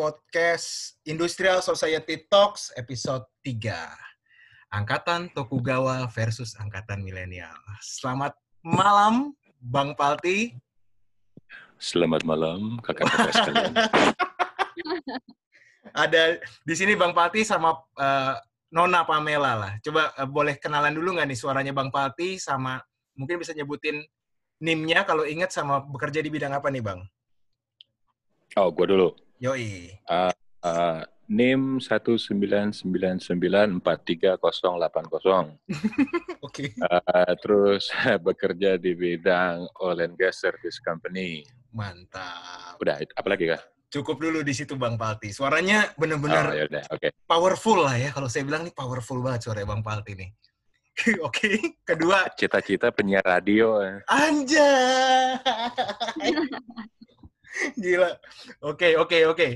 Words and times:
podcast 0.00 0.96
Industrial 1.04 1.60
Society 1.60 2.24
Talks 2.24 2.72
episode 2.72 3.20
3. 3.44 4.72
Angkatan 4.72 5.28
Tokugawa 5.36 6.08
versus 6.08 6.56
Angkatan 6.56 7.04
Milenial. 7.04 7.52
Selamat 7.84 8.32
malam, 8.64 9.36
Bang 9.60 9.92
Palti. 9.92 10.56
Selamat 11.76 12.24
malam, 12.24 12.80
kakak-kakak 12.80 13.44
sekalian. 13.44 13.76
Ada 15.92 16.40
di 16.64 16.72
sini 16.72 16.96
Bang 16.96 17.12
Palti 17.12 17.44
sama 17.44 17.76
uh, 17.76 18.40
Nona 18.72 19.04
Pamela 19.04 19.52
lah. 19.52 19.72
Coba 19.84 20.16
uh, 20.16 20.24
boleh 20.24 20.56
kenalan 20.56 20.96
dulu 20.96 21.20
nggak 21.20 21.28
nih 21.28 21.36
suaranya 21.36 21.76
Bang 21.76 21.92
Palti 21.92 22.40
sama 22.40 22.80
mungkin 23.20 23.36
bisa 23.36 23.52
nyebutin 23.52 24.00
NIM-nya 24.64 25.04
kalau 25.04 25.28
ingat 25.28 25.52
sama 25.52 25.84
bekerja 25.84 26.24
di 26.24 26.32
bidang 26.32 26.56
apa 26.56 26.72
nih 26.72 26.80
Bang? 26.80 27.04
Oh, 28.56 28.72
gue 28.72 28.88
dulu. 28.88 29.12
Yoi. 29.40 29.88
Uh, 30.04 30.28
uh, 30.60 31.00
NIM 31.24 31.80
199943080. 31.80 32.84
Oke. 36.46 36.76
Uh, 36.76 37.32
terus 37.40 37.88
bekerja 38.26 38.76
di 38.76 38.92
bidang 38.92 39.64
oil 39.80 40.04
and 40.04 40.20
gas 40.20 40.44
service 40.44 40.76
company. 40.76 41.40
Mantap. 41.72 42.76
Udah, 42.84 43.00
apalagi 43.16 43.56
kah? 43.56 43.62
Cukup 43.88 44.20
dulu 44.20 44.44
di 44.44 44.52
situ 44.52 44.76
Bang 44.76 45.00
Palti. 45.00 45.32
Suaranya 45.32 45.88
benar-benar 45.96 46.52
Oh, 46.52 46.60
yaudah, 46.60 46.84
oke. 46.92 47.08
powerful 47.24 47.80
lah 47.80 47.96
ya. 47.96 48.12
Kalau 48.12 48.28
saya 48.28 48.44
bilang 48.44 48.68
nih 48.68 48.76
powerful 48.76 49.24
banget 49.24 49.48
suara 49.48 49.64
Bang 49.64 49.80
Palti 49.80 50.14
nih. 50.20 50.30
Oke, 51.24 51.80
kedua 51.80 52.28
Cita-cita 52.36 52.92
penyiar 52.92 53.24
radio. 53.24 53.80
Anjay. 54.04 55.40
Gila. 57.76 58.10
Oke, 58.62 58.94
oke, 58.96 59.18
oke. 59.26 59.48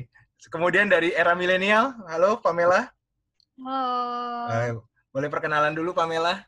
Kemudian 0.50 0.92
dari 0.92 1.11
era 1.11 1.33
milenial, 1.33 1.95
halo 2.05 2.37
Pamela. 2.37 2.92
Halo. 3.56 4.50
Eh, 4.50 4.73
boleh 5.09 5.28
perkenalan 5.31 5.73
dulu 5.73 5.95
Pamela? 5.97 6.45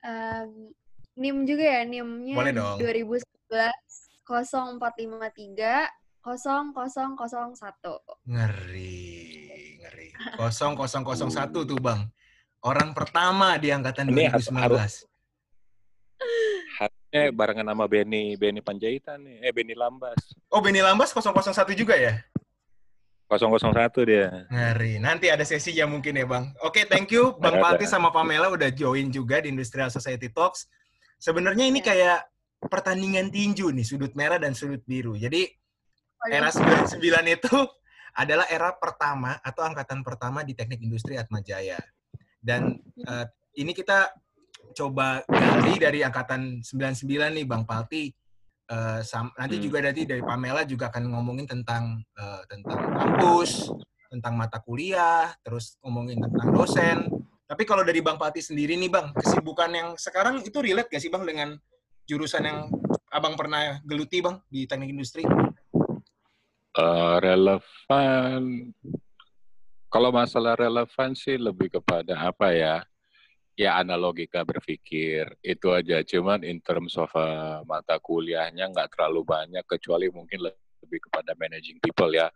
Em, 0.00 0.72
NIM 1.16 1.44
juga 1.44 1.64
ya, 1.64 1.82
NIM-nya 1.84 2.34
Boleh 2.36 2.52
dong. 2.52 2.78
2011 2.80 3.24
0453 4.24 5.92
0001. 6.24 8.00
Ngeri, 8.24 8.96
ngeri. 9.80 10.08
0001 10.40 11.68
tuh 11.68 11.76
Bang. 11.76 12.08
Orang 12.64 12.96
pertama 12.96 13.60
di 13.60 13.68
angkatan 13.68 14.08
Ini 14.08 14.32
harus- 14.32 14.48
2019. 14.48 15.04
Harusnya 17.14 17.30
barengan 17.30 17.70
sama 17.70 17.86
Benny, 17.86 18.34
Benny 18.34 18.58
Panjaitan 18.58 19.22
nih. 19.22 19.38
Eh, 19.46 19.54
Benny 19.54 19.78
Lambas. 19.78 20.18
Oh, 20.50 20.58
Benny 20.58 20.82
Lambas 20.82 21.14
001 21.14 21.46
juga 21.78 21.94
ya? 21.94 22.18
001 23.30 23.70
dia. 24.02 24.50
Ngeri. 24.50 24.98
Nanti 24.98 25.30
ada 25.30 25.46
sesinya 25.46 25.86
mungkin 25.86 26.18
ya, 26.18 26.26
Bang. 26.26 26.50
Oke, 26.66 26.82
thank 26.90 27.14
you 27.14 27.30
Bang 27.42 27.62
Ada. 27.62 27.62
Palti 27.62 27.86
sama 27.86 28.10
Pamela 28.10 28.50
udah 28.50 28.66
join 28.74 29.14
juga 29.14 29.38
di 29.38 29.54
Industrial 29.54 29.86
Society 29.94 30.26
Talks. 30.34 30.66
Sebenarnya 31.22 31.70
ini 31.70 31.78
Ya. 31.78 31.86
kayak 31.86 32.18
pertandingan 32.66 33.30
tinju 33.30 33.70
nih, 33.70 33.86
sudut 33.86 34.10
merah 34.18 34.42
dan 34.42 34.50
sudut 34.50 34.82
biru. 34.82 35.14
Jadi 35.14 35.46
era 36.34 36.50
99 36.50 36.98
itu 37.30 37.54
adalah 38.26 38.50
era 38.50 38.74
pertama 38.74 39.38
atau 39.38 39.62
angkatan 39.62 40.02
pertama 40.02 40.42
di 40.42 40.58
Teknik 40.58 40.82
Industri 40.82 41.14
Atma 41.14 41.38
Jaya. 41.38 41.78
Dan 42.42 42.74
eh, 43.06 43.26
ini 43.54 43.70
kita 43.70 44.10
coba 44.72 45.20
gali 45.28 45.76
dari 45.76 46.00
angkatan 46.00 46.64
99 46.64 47.36
nih 47.36 47.44
Bang 47.44 47.68
Palti. 47.68 48.08
Eh, 48.64 49.00
sam- 49.04 49.34
nanti 49.36 49.60
Hmm. 49.60 49.64
juga 49.68 49.78
nanti 49.84 50.08
dari 50.08 50.24
Pamela 50.24 50.64
juga 50.64 50.88
akan 50.88 51.12
ngomongin 51.12 51.44
tentang 51.44 52.00
eh, 52.16 52.42
tentang 52.48 52.80
kampus, 52.96 53.68
tentang 54.08 54.40
mata 54.40 54.56
kuliah, 54.64 55.28
terus 55.44 55.76
ngomongin 55.84 56.16
tentang 56.24 56.48
dosen. 56.48 57.12
Tapi 57.44 57.62
kalau 57.68 57.84
dari 57.84 58.00
Bang 58.00 58.16
Palti 58.16 58.40
sendiri 58.40 58.72
nih 58.80 58.88
Bang, 58.88 59.12
kesibukan 59.12 59.68
yang 59.68 59.88
sekarang 60.00 60.40
itu 60.40 60.56
relate 60.64 60.88
gak 60.88 61.02
sih 61.04 61.12
Bang 61.12 61.28
dengan 61.28 61.60
jurusan 62.08 62.44
yang 62.44 62.58
Abang 63.12 63.36
pernah 63.38 63.78
geluti 63.84 64.18
Bang 64.24 64.42
di 64.48 64.64
Teknik 64.64 64.90
Industri? 64.90 65.22
Eh, 66.74 67.16
relevan. 67.22 68.72
Kalau 69.86 70.10
masalah 70.10 70.58
relevan 70.58 71.14
sih 71.14 71.38
lebih 71.38 71.78
kepada 71.78 72.18
apa 72.18 72.50
ya? 72.50 72.82
Ya 73.54 73.78
analogika 73.78 74.42
berpikir 74.42 75.30
itu 75.38 75.68
aja. 75.70 76.02
Cuman 76.02 76.42
in 76.42 76.58
terms 76.58 76.98
of 76.98 77.10
uh, 77.14 77.62
mata 77.62 78.02
kuliahnya 78.02 78.66
nggak 78.74 78.98
terlalu 78.98 79.22
banyak 79.22 79.62
kecuali 79.62 80.10
mungkin 80.10 80.50
lebih 80.50 81.00
kepada 81.06 81.38
managing 81.38 81.78
people 81.78 82.10
ya. 82.10 82.26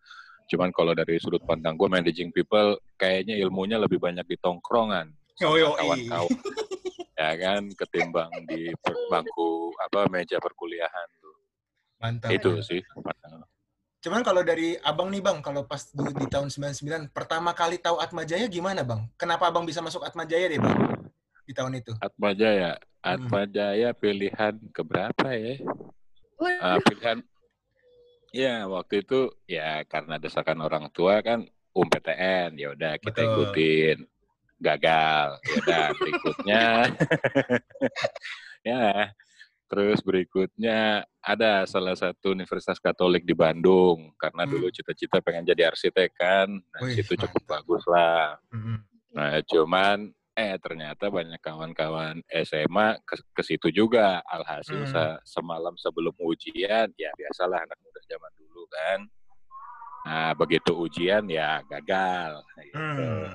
Cuman 0.48 0.70
kalau 0.72 0.94
dari 0.94 1.18
sudut 1.20 1.42
pandang 1.44 1.74
gue 1.74 1.90
managing 1.90 2.30
people 2.30 2.78
kayaknya 2.96 3.36
ilmunya 3.36 3.76
lebih 3.76 4.00
banyak 4.00 4.24
di 4.24 4.38
tongkrongan 4.40 5.12
yo, 5.38 5.70
kawan-kawan 5.78 6.30
ya 7.20 7.30
kan 7.38 7.62
ketimbang 7.74 8.30
di 8.46 8.70
per- 8.78 9.06
bangku 9.10 9.74
apa 9.78 10.06
meja 10.10 10.38
perkuliahan 10.42 11.08
tuh. 11.18 11.36
Mantap. 11.98 12.30
Itu 12.30 12.62
sih. 12.62 12.82
pandangan. 12.94 13.46
Cuman 13.98 14.22
kalau 14.22 14.46
dari 14.46 14.78
Abang 14.78 15.10
nih 15.10 15.18
Bang, 15.18 15.42
kalau 15.42 15.66
pas 15.66 15.82
dulu 15.90 16.14
di 16.14 16.30
tahun 16.30 16.54
99, 16.54 17.10
pertama 17.10 17.50
kali 17.50 17.82
tahu 17.82 17.98
Atma 17.98 18.22
Jaya 18.22 18.46
gimana 18.46 18.86
Bang? 18.86 19.10
Kenapa 19.18 19.50
Abang 19.50 19.66
bisa 19.66 19.82
masuk 19.82 20.06
Atma 20.06 20.22
Jaya 20.22 20.46
deh 20.46 20.62
Bang? 20.62 20.97
Di 21.48 21.56
tahun 21.56 21.80
itu. 21.80 21.96
Atma 21.96 22.36
Jaya. 22.36 22.76
Atma 23.00 23.48
Jaya 23.48 23.96
pilihan 23.96 24.60
keberapa 24.68 25.32
ya? 25.32 25.56
Ah, 26.60 26.76
pilihan 26.78 27.24
ya 28.28 28.68
waktu 28.68 29.00
itu 29.00 29.32
ya 29.48 29.80
karena 29.82 30.20
desakan 30.20 30.60
orang 30.60 30.92
tua 30.92 31.24
kan 31.24 31.40
UMPTN 31.72 32.52
ya 32.54 32.76
udah 32.76 33.00
kita 33.00 33.16
Betul. 33.16 33.32
ikutin 33.48 33.98
gagal 34.60 35.28
ya 35.40 35.54
udah 35.56 35.86
berikutnya 35.96 36.64
ya 38.68 39.08
terus 39.64 40.00
berikutnya 40.00 40.78
ada 41.20 41.64
salah 41.64 41.96
satu 41.96 42.32
universitas 42.32 42.76
Katolik 42.76 43.24
di 43.24 43.32
Bandung 43.32 44.12
karena 44.16 44.44
Hmm. 44.44 44.52
dulu 44.52 44.68
cita-cita 44.68 45.20
pengen 45.20 45.48
jadi 45.48 45.72
arsitek 45.72 46.10
kan 46.12 46.48
nah 46.52 46.80
Wih, 46.84 47.00
situ 47.00 47.16
cukup 47.16 47.42
mantap. 47.42 47.52
bagus 47.64 47.82
lah 47.88 48.36
Mm-mm. 48.52 48.76
Nah, 49.08 49.40
cuman 49.40 50.12
eh 50.38 50.54
ternyata 50.62 51.10
banyak 51.10 51.42
kawan-kawan 51.42 52.22
SMA 52.30 53.02
ke, 53.02 53.18
ke 53.34 53.42
situ 53.42 53.74
juga. 53.74 54.22
Alhasil 54.22 54.86
Hmm. 54.86 54.92
se- 54.94 55.18
semalam 55.26 55.74
sebelum 55.74 56.14
ujian, 56.22 56.86
ya 56.94 57.10
biasalah 57.18 57.66
anak 57.66 57.78
muda 57.82 57.98
zaman 58.06 58.30
dulu 58.38 58.62
kan. 58.70 58.98
Nah, 60.06 60.30
begitu 60.38 60.78
ujian 60.78 61.26
ya 61.26 61.58
gagal. 61.66 62.46
Gitu. 62.62 62.78
Hmm. 62.78 63.34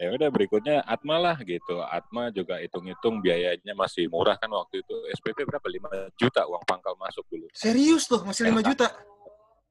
Ya 0.00 0.08
udah 0.16 0.32
berikutnya 0.32 0.80
Atma 0.88 1.20
lah 1.20 1.36
gitu. 1.44 1.84
Atma 1.84 2.32
juga 2.32 2.56
hitung-hitung 2.58 3.20
biayanya 3.20 3.76
masih 3.76 4.08
murah 4.08 4.40
kan 4.40 4.48
waktu 4.48 4.80
itu. 4.80 4.96
SPP 5.12 5.44
berapa? 5.44 5.68
5 5.68 6.08
juta 6.16 6.48
uang 6.48 6.64
pangkal 6.64 6.96
masuk 6.96 7.22
dulu. 7.28 7.46
Serius 7.52 8.08
tuh, 8.08 8.24
masih 8.24 8.48
5 8.48 8.64
juta? 8.64 8.88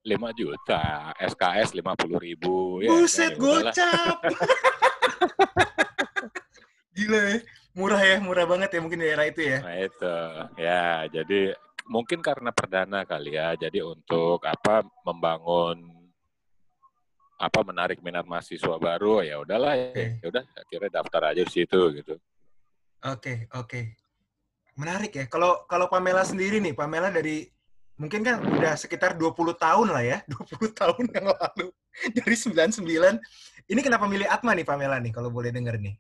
5 0.06 0.30
juta, 0.38 1.12
SKS 1.18 1.74
50 1.74 2.22
ribu. 2.22 2.80
Ya, 2.86 2.90
Buset, 2.94 3.34
kan, 3.34 3.42
ya 3.42 3.42
gocap! 3.42 4.18
Gila 6.92 7.20
ya. 7.20 7.38
Murah 7.72 8.02
ya, 8.04 8.18
murah 8.20 8.44
banget 8.44 8.70
ya 8.76 8.80
mungkin 8.84 9.00
di 9.00 9.08
era 9.08 9.24
itu 9.24 9.42
ya. 9.48 9.64
Nah 9.64 9.78
itu, 9.80 10.16
ya 10.60 11.08
jadi 11.08 11.56
mungkin 11.88 12.20
karena 12.20 12.52
perdana 12.52 13.08
kali 13.08 13.40
ya, 13.40 13.56
jadi 13.56 13.80
untuk 13.88 14.44
apa 14.44 14.84
membangun 15.08 16.02
apa 17.42 17.60
menarik 17.66 18.04
minat 18.06 18.28
mahasiswa 18.30 18.78
baru 18.78 19.26
ya 19.26 19.42
udahlah 19.42 19.74
Oke. 19.74 20.22
ya 20.22 20.26
udah 20.30 20.44
akhirnya 20.54 21.02
daftar 21.02 21.34
aja 21.34 21.42
di 21.42 21.50
situ 21.50 21.80
gitu. 21.98 22.20
Oke, 23.02 23.50
oke. 23.58 23.98
Menarik 24.78 25.12
ya. 25.18 25.26
Kalau 25.26 25.66
kalau 25.66 25.90
Pamela 25.90 26.22
sendiri 26.22 26.62
nih, 26.62 26.78
Pamela 26.78 27.10
dari 27.10 27.50
mungkin 27.98 28.22
kan 28.22 28.46
udah 28.46 28.78
sekitar 28.78 29.18
20 29.18 29.58
tahun 29.58 29.88
lah 29.90 30.04
ya, 30.06 30.18
20 30.30 30.70
tahun 30.86 31.06
yang 31.10 31.28
lalu. 31.34 31.68
Dari 32.14 32.36
99. 32.38 32.86
Ini 33.68 33.80
kenapa 33.82 34.06
milih 34.06 34.30
Atma 34.30 34.54
nih 34.54 34.68
Pamela 34.68 35.02
nih 35.02 35.10
kalau 35.10 35.34
boleh 35.34 35.50
denger 35.50 35.82
nih? 35.82 35.98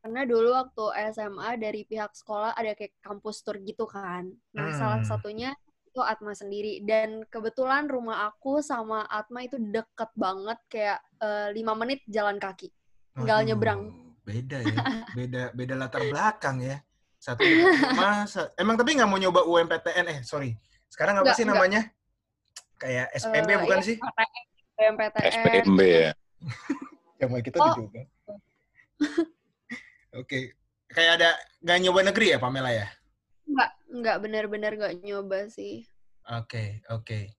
Karena 0.00 0.24
dulu 0.24 0.48
waktu 0.56 0.84
SMA 1.12 1.60
dari 1.60 1.84
pihak 1.84 2.16
sekolah 2.16 2.56
ada 2.56 2.72
kayak 2.72 2.96
kampus 3.04 3.44
tour 3.44 3.60
gitu 3.60 3.84
kan. 3.84 4.32
Nah, 4.56 4.72
Hmm. 4.72 4.76
salah 4.76 5.00
satunya 5.04 5.52
itu 5.84 6.00
Atma 6.00 6.32
sendiri 6.32 6.80
dan 6.86 7.20
kebetulan 7.28 7.84
rumah 7.84 8.24
aku 8.26 8.64
sama 8.64 9.04
Atma 9.04 9.44
itu 9.44 9.60
deket 9.60 10.08
banget 10.16 10.56
kayak 10.72 10.98
eh, 11.20 11.48
lima 11.52 11.76
menit 11.76 12.00
jalan 12.08 12.40
kaki. 12.40 12.72
Tinggal 13.12 13.44
Waduh, 13.44 13.48
nyebrang. 13.52 13.80
Beda 14.24 14.58
ya. 14.64 14.72
Beda 15.18 15.42
beda 15.52 15.74
latar 15.76 16.00
belakang 16.08 16.64
ya. 16.64 16.80
Satu 17.20 17.44
di 17.44 17.52
rumah, 17.52 18.24
sa- 18.24 18.48
emang 18.56 18.80
tapi 18.80 18.96
nggak 18.96 19.04
mau 19.04 19.20
nyoba 19.20 19.44
UMPTN 19.44 20.06
eh 20.08 20.18
sorry. 20.24 20.56
Sekarang 20.88 21.20
apa 21.20 21.28
Nggak, 21.28 21.36
sih 21.36 21.44
namanya? 21.44 21.80
Kayak 22.80 23.12
SPB 23.12 23.48
Eh, 23.52 23.58
bukan 23.60 23.76
iya, 23.76 23.84
sih? 23.84 23.96
PTN, 24.00 24.44
PMPTN. 24.72 25.28
SPMB 25.28 25.80
ya. 25.84 26.12
Yang 27.20 27.52
kita 27.52 27.58
Oh. 27.60 27.76
juga. 27.76 28.00
Oke. 30.14 30.58
Kayak 30.90 31.22
ada 31.22 31.30
nggak 31.62 31.78
nyoba 31.86 32.00
negeri 32.10 32.26
ya 32.34 32.38
Pamela 32.42 32.70
ya? 32.74 32.86
Enggak, 33.46 33.70
enggak 33.90 34.16
benar-benar 34.18 34.72
enggak 34.74 34.94
nyoba 35.06 35.46
sih. 35.46 35.86
Oke, 36.26 36.82
oke. 36.90 37.30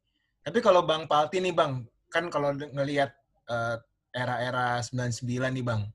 Tapi 0.41 0.59
kalau 0.63 0.87
Bang 0.87 1.05
Palti 1.05 1.43
nih 1.43 1.53
Bang, 1.53 1.85
kan 2.07 2.31
kalau 2.31 2.55
ngelihat 2.55 3.11
uh, 3.51 3.77
era-era 4.11 4.79
99 4.83 5.23
nih 5.27 5.63
Bang, 5.63 5.87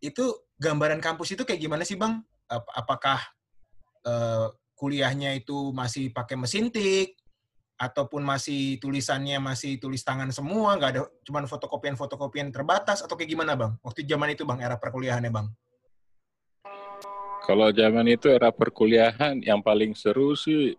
itu 0.00 0.24
gambaran 0.60 1.00
kampus 1.00 1.36
itu 1.36 1.44
kayak 1.44 1.60
gimana 1.60 1.84
sih 1.84 1.96
Bang? 1.96 2.24
Apakah 2.50 3.20
uh, 4.04 4.50
kuliahnya 4.74 5.36
itu 5.36 5.70
masih 5.70 6.10
pakai 6.10 6.34
mesin 6.40 6.72
tik, 6.72 7.20
ataupun 7.80 8.20
masih 8.20 8.76
tulisannya 8.76 9.40
masih 9.40 9.80
tulis 9.80 10.04
tangan 10.04 10.28
semua, 10.28 10.76
nggak 10.76 10.90
ada 10.92 11.02
cuman 11.24 11.48
fotokopian-fotokopian 11.48 12.52
terbatas, 12.52 13.00
atau 13.00 13.16
kayak 13.16 13.32
gimana 13.32 13.56
Bang? 13.56 13.80
Waktu 13.80 14.04
zaman 14.04 14.36
itu 14.36 14.44
Bang, 14.44 14.60
era 14.60 14.76
perkuliahannya 14.76 15.32
Bang? 15.32 15.48
Kalau 17.50 17.66
zaman 17.74 18.06
itu 18.06 18.30
era 18.30 18.54
perkuliahan 18.54 19.42
yang 19.42 19.58
paling 19.58 19.90
seru 19.98 20.38
sih 20.38 20.70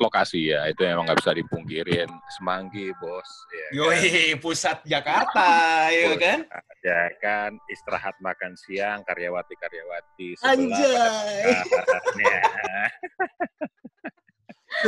lokasi 0.00 0.48
ya. 0.48 0.64
Itu 0.72 0.88
emang 0.88 1.04
nggak 1.04 1.20
bisa 1.20 1.36
dipungkirin. 1.36 2.08
Semanggi 2.32 2.96
bos 2.96 3.28
ya 3.52 3.68
Yoi, 3.76 4.00
kan? 4.00 4.40
pusat 4.40 4.80
Jakarta 4.88 5.52
ya 5.92 6.16
kan? 6.16 6.38
Ya 6.80 7.12
kan? 7.20 7.60
Istirahat 7.68 8.16
makan 8.24 8.56
siang 8.56 9.04
karyawati 9.04 9.52
karyawati 9.52 10.28
anjay. 10.40 11.60
ya. 12.24 12.40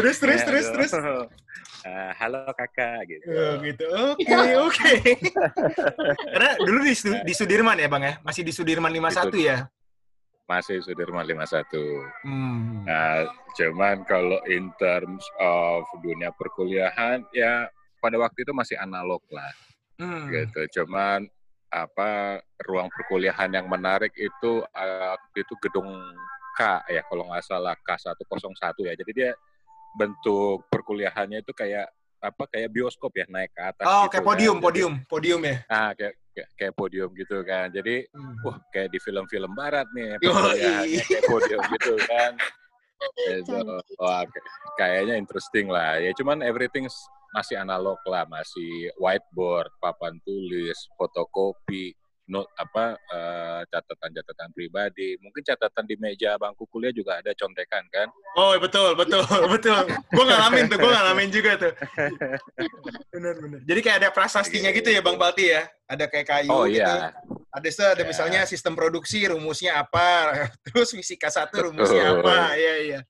terus 0.00 0.16
terus 0.16 0.40
ya, 0.40 0.46
terus 0.48 0.66
terus. 0.72 0.90
Uh, 1.84 2.12
halo 2.16 2.48
kakak 2.56 3.04
gitu. 3.12 3.28
Oh, 3.28 3.60
gitu. 3.60 3.88
Oke 3.92 4.24
okay, 4.24 4.52
oke. 4.72 4.72
Okay. 4.72 4.96
karena 6.32 6.50
dulu 6.64 6.80
di, 6.80 6.96
di 7.28 7.32
Sudirman 7.36 7.76
ya 7.76 7.92
bang 7.92 8.02
ya? 8.08 8.14
Masih 8.24 8.40
di 8.40 8.56
Sudirman 8.56 8.88
51 8.88 9.36
ya 9.36 9.68
masih 10.44 10.84
Sudirman 10.84 11.24
51. 11.24 11.64
Hmm. 12.24 12.84
Nah, 12.84 13.24
cuman 13.56 14.04
kalau 14.04 14.40
in 14.48 14.68
terms 14.76 15.24
of 15.40 15.88
dunia 16.04 16.28
perkuliahan 16.36 17.24
ya 17.32 17.68
pada 18.00 18.20
waktu 18.20 18.44
itu 18.44 18.52
masih 18.52 18.76
analog 18.76 19.24
lah. 19.32 19.52
Hmm. 19.96 20.28
Gitu. 20.28 20.68
Cuman 20.80 21.24
apa 21.72 22.38
ruang 22.62 22.86
perkuliahan 22.92 23.50
yang 23.50 23.66
menarik 23.66 24.14
itu 24.14 24.62
uh, 24.62 25.16
itu 25.34 25.54
gedung 25.58 25.90
K 26.54 26.86
ya 26.86 27.02
kalau 27.10 27.26
nggak 27.32 27.42
salah 27.42 27.74
K101 27.82 28.76
ya. 28.84 28.94
Jadi 28.94 29.12
dia 29.16 29.30
bentuk 29.96 30.66
perkuliahannya 30.70 31.40
itu 31.42 31.50
kayak 31.56 31.88
apa 32.24 32.48
kayak 32.48 32.72
bioskop 32.72 33.12
ya 33.12 33.28
naik 33.28 33.52
ke 33.52 33.60
atas. 33.60 33.84
Oh, 33.84 34.08
gitu 34.08 34.16
kayak 34.16 34.24
podium, 34.24 34.56
kan. 34.56 34.64
podium, 34.64 34.92
podium 35.04 35.40
ya. 35.44 35.56
Ah, 35.68 35.90
kayak 35.92 36.14
kayak 36.56 36.74
podium 36.74 37.10
gitu 37.12 37.36
kan. 37.44 37.68
Jadi, 37.68 38.08
hmm. 38.08 38.34
wah 38.42 38.56
kayak 38.72 38.88
di 38.88 38.98
film-film 38.98 39.52
barat 39.52 39.86
nih, 39.92 40.16
ya, 40.16 40.16
kayak 41.04 41.24
podium 41.28 41.62
gitu 41.76 41.94
kan. 42.08 42.32
Itu, 43.28 43.60
wah, 44.00 44.24
kayaknya 44.80 45.20
interesting 45.20 45.68
lah. 45.68 46.00
Ya 46.00 46.16
cuman 46.16 46.40
everything 46.40 46.88
masih 47.34 47.60
analog 47.60 47.98
lah, 48.08 48.24
masih 48.30 48.88
whiteboard, 48.96 49.68
papan 49.82 50.16
tulis, 50.24 50.78
fotokopi, 50.96 51.92
note 52.24 52.48
apa 52.56 52.96
uh, 53.12 53.62
catatan-catatan 53.68 54.48
pribadi. 54.56 55.20
Mungkin 55.20 55.44
catatan 55.44 55.84
di 55.84 55.96
meja 56.00 56.40
bangku 56.40 56.64
kuliah 56.72 56.92
juga 56.92 57.20
ada 57.20 57.36
contekan 57.36 57.84
kan? 57.92 58.08
Oh 58.36 58.56
betul 58.56 58.96
betul 58.96 59.24
betul. 59.54 59.84
gue 59.88 60.24
ngalamin 60.24 60.64
tuh, 60.72 60.78
gue 60.80 60.90
ngalamin 60.90 61.28
juga 61.28 61.52
tuh. 61.60 61.72
benar 63.12 63.34
benar. 63.36 63.60
Jadi 63.68 63.80
kayak 63.84 63.96
ada 64.04 64.10
prasastinya 64.10 64.72
gitu 64.72 64.88
ya 64.88 65.04
Bang 65.04 65.20
Balti 65.20 65.52
ya? 65.52 65.68
Ada 65.84 66.08
kayak 66.08 66.26
kayu 66.26 66.50
oh, 66.50 66.64
gitu. 66.64 66.80
Iya. 66.80 67.12
Ada 67.54 67.68
se, 67.70 67.84
ada 67.84 68.02
yeah. 68.02 68.08
misalnya 68.08 68.40
sistem 68.48 68.74
produksi 68.74 69.30
rumusnya 69.30 69.78
apa, 69.78 70.32
terus 70.66 70.90
fisika 70.90 71.30
satu 71.30 71.70
rumusnya 71.70 72.18
apa, 72.18 72.56
iya 72.58 72.74
iya. 72.82 73.00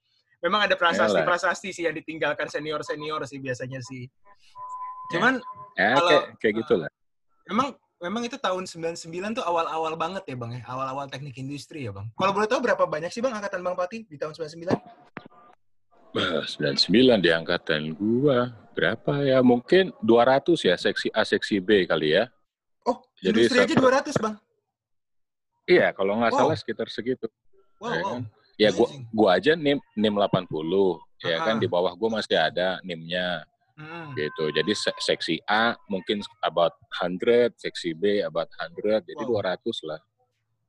Memang 0.44 0.68
ada 0.68 0.76
prasasti-prasasti 0.76 1.72
sih 1.72 1.88
yang 1.88 1.96
ditinggalkan 1.96 2.44
senior-senior 2.52 3.24
sih 3.24 3.40
biasanya 3.40 3.80
sih. 3.80 4.04
Cuman 5.08 5.40
ya, 5.72 5.96
kalau 5.96 6.10
kayak, 6.12 6.24
kayak 6.36 6.54
gitulah. 6.60 6.90
Memang 7.48 7.72
memang 8.04 8.28
itu 8.28 8.36
tahun 8.36 8.68
99 8.68 9.40
tuh 9.40 9.44
awal-awal 9.48 9.96
banget 9.96 10.28
ya 10.28 10.36
Bang 10.36 10.52
ya, 10.52 10.62
awal-awal 10.68 11.08
teknik 11.08 11.40
industri 11.40 11.88
ya 11.88 11.92
Bang. 11.96 12.12
Kalau 12.12 12.36
boleh 12.36 12.44
tahu 12.44 12.60
berapa 12.60 12.84
banyak 12.84 13.08
sih 13.08 13.24
Bang 13.24 13.32
angkatan 13.32 13.64
Bang 13.64 13.72
Pati 13.72 14.04
di 14.04 14.20
tahun 14.20 14.36
99? 14.36 14.68
Bah, 16.12 16.44
99 16.44 17.24
di 17.24 17.30
angkatan 17.32 17.96
gua 17.96 18.52
berapa 18.76 19.24
ya? 19.24 19.40
Mungkin 19.40 19.96
200 20.04 20.68
ya 20.68 20.76
seksi 20.76 21.08
A, 21.16 21.24
seksi 21.24 21.64
B 21.64 21.88
kali 21.88 22.12
ya. 22.12 22.28
Oh, 22.84 23.00
Jadi 23.24 23.48
industri 23.48 23.64
aja 23.64 23.74
200 23.74 24.20
Bang? 24.20 24.36
Iya, 25.64 25.96
kalau 25.96 26.20
nggak 26.20 26.32
wow. 26.36 26.40
salah 26.44 26.56
sekitar 26.60 26.92
segitu. 26.92 27.24
Wow, 27.80 27.88
ya, 27.88 28.02
wow. 28.04 28.12
Kan? 28.20 28.24
ya 28.54 28.70
gua 28.70 28.88
gua 29.10 29.28
aja 29.34 29.58
NIM 29.58 29.82
NIM 29.98 30.14
80 30.14 30.46
ya 31.26 31.36
kan 31.42 31.58
di 31.58 31.66
bawah 31.66 31.90
gua 31.98 32.22
masih 32.22 32.38
ada 32.38 32.78
NIM-nya 32.86 33.42
Hmm. 33.74 34.14
gitu. 34.14 34.54
Jadi 34.54 34.70
seksi 35.02 35.42
A 35.50 35.74
mungkin 35.90 36.22
about 36.46 36.78
100, 37.02 37.58
seksi 37.58 37.90
B 37.98 38.22
about 38.22 38.46
100, 38.54 39.02
jadi 39.02 39.22
wow. 39.26 39.42
200 39.42 39.90
lah. 39.90 40.00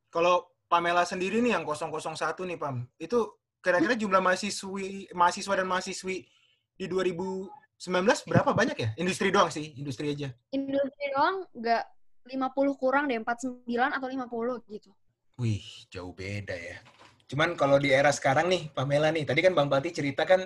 Kalau 0.10 0.50
Pamela 0.66 1.06
sendiri 1.06 1.38
nih 1.46 1.54
yang 1.54 1.64
001 1.70 2.50
nih 2.50 2.58
Pam, 2.58 2.90
itu 2.98 3.30
kira-kira 3.62 3.94
jumlah 3.94 4.22
mahasiswi 4.22 5.14
mahasiswa 5.14 5.54
dan 5.54 5.70
mahasiswi 5.70 6.26
di 6.74 6.86
2019 6.90 8.26
berapa 8.26 8.52
banyak 8.58 8.78
ya? 8.78 8.90
Industri 8.98 9.30
doang 9.30 9.54
sih, 9.54 9.78
industri 9.78 10.10
aja. 10.10 10.34
Industri 10.50 11.06
doang 11.14 11.46
nggak 11.54 11.84
50 12.26 12.82
kurang 12.82 13.06
deh, 13.06 13.22
49 13.22 13.70
atau 13.70 14.08
50 14.10 14.66
gitu. 14.74 14.90
Wih, 15.38 15.62
jauh 15.94 16.10
beda 16.10 16.58
ya. 16.58 16.82
Cuman 17.30 17.54
kalau 17.54 17.78
di 17.78 17.94
era 17.94 18.10
sekarang 18.10 18.50
nih, 18.50 18.74
Pamela 18.74 19.14
nih, 19.14 19.30
tadi 19.30 19.46
kan 19.46 19.54
Bang 19.54 19.70
Pati 19.70 19.94
cerita 19.94 20.26
kan 20.26 20.42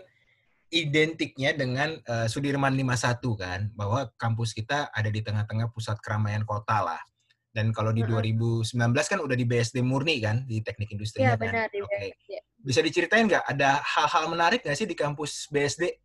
identiknya 0.69 1.53
dengan 1.57 1.97
uh, 2.05 2.29
Sudirman 2.29 2.77
51 2.77 3.21
kan, 3.37 3.59
bahwa 3.73 4.09
kampus 4.21 4.53
kita 4.53 4.93
ada 4.93 5.09
di 5.09 5.21
tengah-tengah 5.25 5.73
pusat 5.73 5.97
keramaian 6.01 6.45
kota 6.45 6.85
lah. 6.85 7.01
Dan 7.49 7.73
kalau 7.73 7.89
di 7.89 8.05
uh 8.05 8.21
-huh. 8.21 8.21
2019 8.21 8.77
kan 8.93 9.19
udah 9.19 9.33
di 9.33 9.45
BSD 9.49 9.81
murni 9.81 10.21
kan, 10.21 10.45
di 10.45 10.61
teknik 10.61 10.93
industri 10.93 11.25
ya, 11.25 11.33
kan. 11.33 11.49
Benar, 11.49 11.67
di 11.73 11.81
okay. 11.81 12.13
Bisa 12.61 12.85
diceritain 12.85 13.25
nggak, 13.25 13.45
ada 13.49 13.81
hal-hal 13.81 14.29
menarik 14.29 14.61
nggak 14.61 14.77
sih 14.77 14.85
di 14.85 14.93
kampus 14.93 15.49
BSD? 15.49 15.97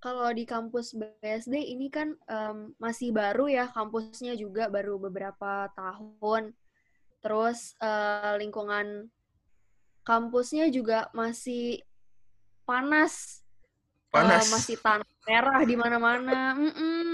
Kalau 0.00 0.32
di 0.32 0.48
kampus 0.48 0.96
BSD 0.96 1.60
ini 1.60 1.92
kan 1.92 2.16
um, 2.24 2.72
masih 2.80 3.12
baru 3.12 3.52
ya, 3.52 3.68
kampusnya 3.68 4.32
juga 4.32 4.72
baru 4.72 4.96
beberapa 4.96 5.68
tahun. 5.76 6.56
Terus 7.20 7.76
uh, 7.84 8.40
lingkungan 8.40 9.12
kampusnya 10.08 10.72
juga 10.72 11.12
masih 11.12 11.84
panas. 12.70 13.42
Panas. 14.14 14.46
Uh, 14.46 14.54
masih 14.54 14.76
tanah 14.78 15.10
merah 15.26 15.60
di 15.66 15.74
mana-mana. 15.74 16.54
Mm 16.54 16.70
-mm. 16.70 17.10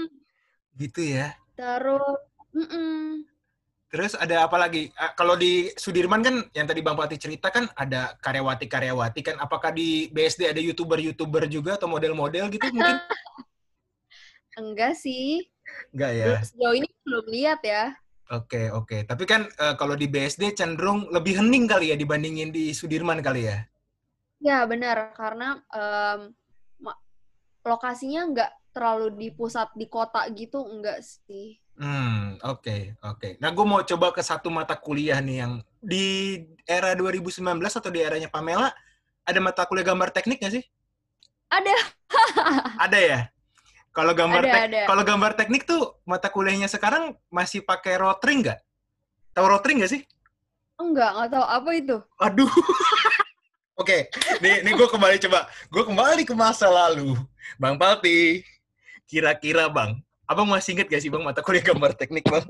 Gitu 0.77 1.01
ya. 1.17 1.33
Terus, 1.57 2.21
mm 2.53 2.67
-mm. 2.69 3.01
Terus 3.87 4.13
ada 4.19 4.43
apa 4.43 4.59
lagi? 4.59 4.91
Kalau 5.15 5.39
di 5.39 5.71
Sudirman 5.79 6.19
kan 6.19 6.43
yang 6.51 6.67
tadi 6.67 6.83
Bang 6.83 6.99
Pati 6.99 7.15
cerita 7.15 7.47
kan 7.47 7.71
ada 7.73 8.19
karyawati-karyawati 8.19 9.21
kan. 9.23 9.35
Apakah 9.39 9.71
di 9.71 10.11
BSD 10.11 10.51
ada 10.51 10.59
youtuber-youtuber 10.59 11.47
juga 11.47 11.79
atau 11.79 11.87
model-model 11.87 12.51
gitu 12.51 12.67
mungkin? 12.75 12.99
Enggak 14.59 14.99
sih. 14.99 15.47
Enggak 15.95 16.11
ya. 16.19 16.25
Sejauh 16.43 16.75
ini 16.75 16.89
belum 17.07 17.25
lihat 17.31 17.63
ya. 17.63 17.95
Oke 18.27 18.67
oke. 18.75 19.07
Tapi 19.07 19.23
kan 19.23 19.47
uh, 19.55 19.79
kalau 19.79 19.95
di 19.95 20.11
BSD 20.11 20.51
cenderung 20.51 21.07
lebih 21.07 21.39
hening 21.39 21.63
kali 21.63 21.89
ya 21.89 21.95
dibandingin 21.95 22.51
di 22.51 22.75
Sudirman 22.75 23.23
kali 23.23 23.47
ya. 23.47 23.63
Ya 24.37 24.63
benar 24.69 25.13
karena 25.17 25.61
um, 25.73 26.33
lokasinya 27.67 28.21
nggak 28.31 28.51
terlalu 28.71 29.07
di 29.17 29.27
pusat 29.33 29.67
di 29.75 29.89
kota 29.91 30.23
gitu 30.31 30.63
enggak 30.63 31.03
sih. 31.03 31.59
Hmm 31.77 32.39
oke 32.41 32.63
okay, 32.63 32.81
oke. 33.03 33.17
Okay. 33.19 33.31
Nah 33.43 33.51
gue 33.53 33.65
mau 33.67 33.83
coba 33.83 34.15
ke 34.15 34.23
satu 34.23 34.47
mata 34.49 34.73
kuliah 34.79 35.19
nih 35.19 35.45
yang 35.45 35.53
di 35.81 36.37
era 36.65 36.95
2019 36.97 37.43
atau 37.61 37.91
di 37.91 37.99
eranya 38.01 38.29
Pamela 38.31 38.71
ada 39.27 39.39
mata 39.43 39.67
kuliah 39.67 39.85
gambar 39.85 40.09
teknik 40.15 40.39
nggak 40.41 40.55
sih? 40.57 40.63
Ada. 41.51 41.75
ada 42.87 42.97
ya. 42.97 43.19
Kalau 43.91 44.13
gambar 44.13 44.43
tek 44.45 44.85
kalau 44.85 45.03
gambar 45.03 45.31
teknik 45.33 45.65
tuh 45.65 45.97
mata 46.05 46.29
kuliahnya 46.29 46.69
sekarang 46.69 47.17
masih 47.33 47.65
pakai 47.65 47.97
rotring 47.97 48.45
nggak? 48.45 48.61
Tahu 49.33 49.45
rotring 49.49 49.81
nggak 49.81 49.91
sih? 49.97 50.01
Enggak, 50.77 51.17
nggak 51.17 51.29
tahu 51.33 51.45
apa 51.45 51.69
itu. 51.73 51.97
Aduh. 52.21 52.49
Oke, 53.77 54.09
okay. 54.09 54.41
nih, 54.41 54.65
nih 54.65 54.73
gue 54.73 54.89
kembali 54.89 55.21
coba. 55.29 55.45
Gue 55.69 55.85
kembali 55.85 56.25
ke 56.25 56.33
masa 56.33 56.65
lalu. 56.65 57.13
Bang 57.61 57.77
Palti, 57.77 58.41
kira-kira 59.05 59.69
Bang, 59.69 60.01
Abang 60.25 60.49
masih 60.49 60.75
inget 60.75 60.89
gak 60.89 60.97
sih 60.97 61.13
Bang 61.13 61.21
mata 61.21 61.45
kuliah 61.45 61.61
gambar 61.61 61.93
teknik 61.93 62.25
Bang? 62.25 62.41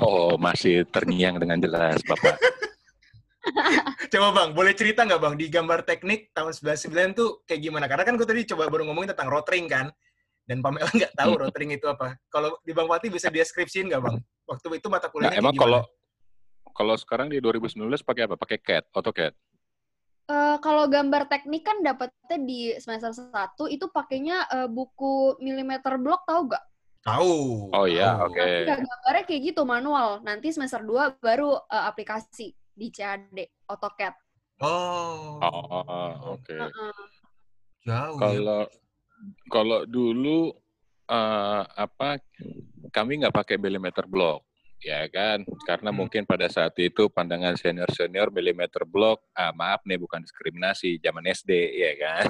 Oh, 0.00 0.40
masih 0.40 0.88
terngiang 0.88 1.36
dengan 1.36 1.60
jelas 1.60 2.00
Bapak. 2.02 2.32
coba 4.12 4.28
Bang, 4.32 4.50
boleh 4.56 4.72
cerita 4.72 5.04
nggak 5.04 5.20
Bang, 5.20 5.36
di 5.36 5.52
gambar 5.52 5.84
teknik 5.84 6.32
tahun 6.32 6.56
99 6.56 7.20
tuh 7.20 7.44
kayak 7.44 7.60
gimana? 7.60 7.84
Karena 7.84 8.08
kan 8.08 8.16
gue 8.16 8.24
tadi 8.24 8.48
coba 8.50 8.72
baru 8.72 8.88
ngomongin 8.88 9.12
tentang 9.12 9.28
rotring 9.28 9.68
kan, 9.68 9.92
dan 10.48 10.64
Pamela 10.64 10.88
nggak 10.96 11.12
tahu 11.12 11.32
hmm. 11.36 11.42
rotring 11.44 11.70
itu 11.76 11.86
apa. 11.86 12.16
Kalau 12.32 12.56
di 12.64 12.72
Bang 12.72 12.88
Pati 12.88 13.12
bisa 13.12 13.28
deskripsiin 13.28 13.92
nggak 13.92 14.00
Bang? 14.00 14.16
Waktu 14.48 14.80
itu 14.80 14.88
mata 14.88 15.12
kuliahnya 15.12 15.38
nah, 15.38 15.44
emang 15.44 15.60
kalau 15.60 15.84
kalau 16.72 16.96
sekarang 16.96 17.28
di 17.28 17.38
2019 17.38 17.84
pakai 18.00 18.24
apa? 18.24 18.34
Pakai 18.40 18.58
CAD, 18.58 18.88
AutoCAD? 18.96 19.49
Uh, 20.30 20.62
kalau 20.62 20.86
gambar 20.86 21.26
teknik 21.26 21.66
kan 21.66 21.82
dapetnya 21.82 22.38
di 22.38 22.70
semester 22.78 23.10
1 23.10 23.34
itu 23.66 23.90
pakainya 23.90 24.46
uh, 24.46 24.68
buku 24.70 25.34
milimeter 25.42 25.98
block 25.98 26.22
tahu 26.22 26.54
gak? 26.54 26.62
Tahu. 27.02 27.34
Oh 27.74 27.86
iya, 27.90 28.14
oke. 28.22 28.38
Okay. 28.38 28.62
Nah, 28.62 28.78
gambarnya 28.78 29.24
kayak 29.26 29.42
gitu 29.50 29.66
manual. 29.66 30.22
Nanti 30.22 30.54
semester 30.54 30.86
2 30.86 31.18
baru 31.18 31.58
uh, 31.58 31.84
aplikasi 31.90 32.54
di 32.54 32.94
CAD, 32.94 33.66
AutoCAD. 33.66 34.14
Oh. 34.62 35.42
Oh, 35.42 36.38
oke. 36.38 36.46
Okay. 36.46 36.62
Uh 36.62 36.70
-uh. 36.70 36.94
Jauh. 37.82 38.14
Ya. 38.14 38.20
Kalau 38.22 38.60
ya. 38.62 38.76
kalau 39.50 39.80
dulu 39.88 40.54
uh, 41.10 41.62
apa 41.64 42.22
kami 42.94 43.24
nggak 43.24 43.34
pakai 43.34 43.56
milimeter 43.58 44.06
block 44.06 44.46
ya 44.80 45.04
kan 45.12 45.44
karena 45.68 45.92
hmm. 45.92 45.98
mungkin 46.00 46.22
pada 46.24 46.48
saat 46.48 46.72
itu 46.80 47.12
pandangan 47.12 47.52
senior 47.60 47.88
senior 47.92 48.32
milimeter 48.32 48.88
block 48.88 49.20
ah 49.36 49.52
maaf 49.52 49.84
nih 49.84 50.00
bukan 50.00 50.24
diskriminasi 50.24 50.96
zaman 51.04 51.28
SD 51.28 51.52
ya 51.76 51.92
kan 52.00 52.24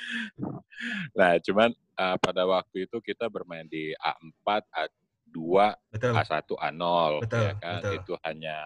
nah 1.18 1.34
cuman 1.42 1.74
uh, 1.98 2.16
pada 2.22 2.46
waktu 2.46 2.86
itu 2.86 3.02
kita 3.02 3.26
bermain 3.26 3.66
di 3.66 3.90
A4 3.98 4.62
A2 4.70 5.38
betul. 5.90 6.12
A1 6.14 6.48
A0 6.54 6.82
betul, 7.26 7.42
ya 7.42 7.52
kan 7.58 7.80
betul. 7.82 7.96
itu 7.98 8.12
hanya 8.22 8.58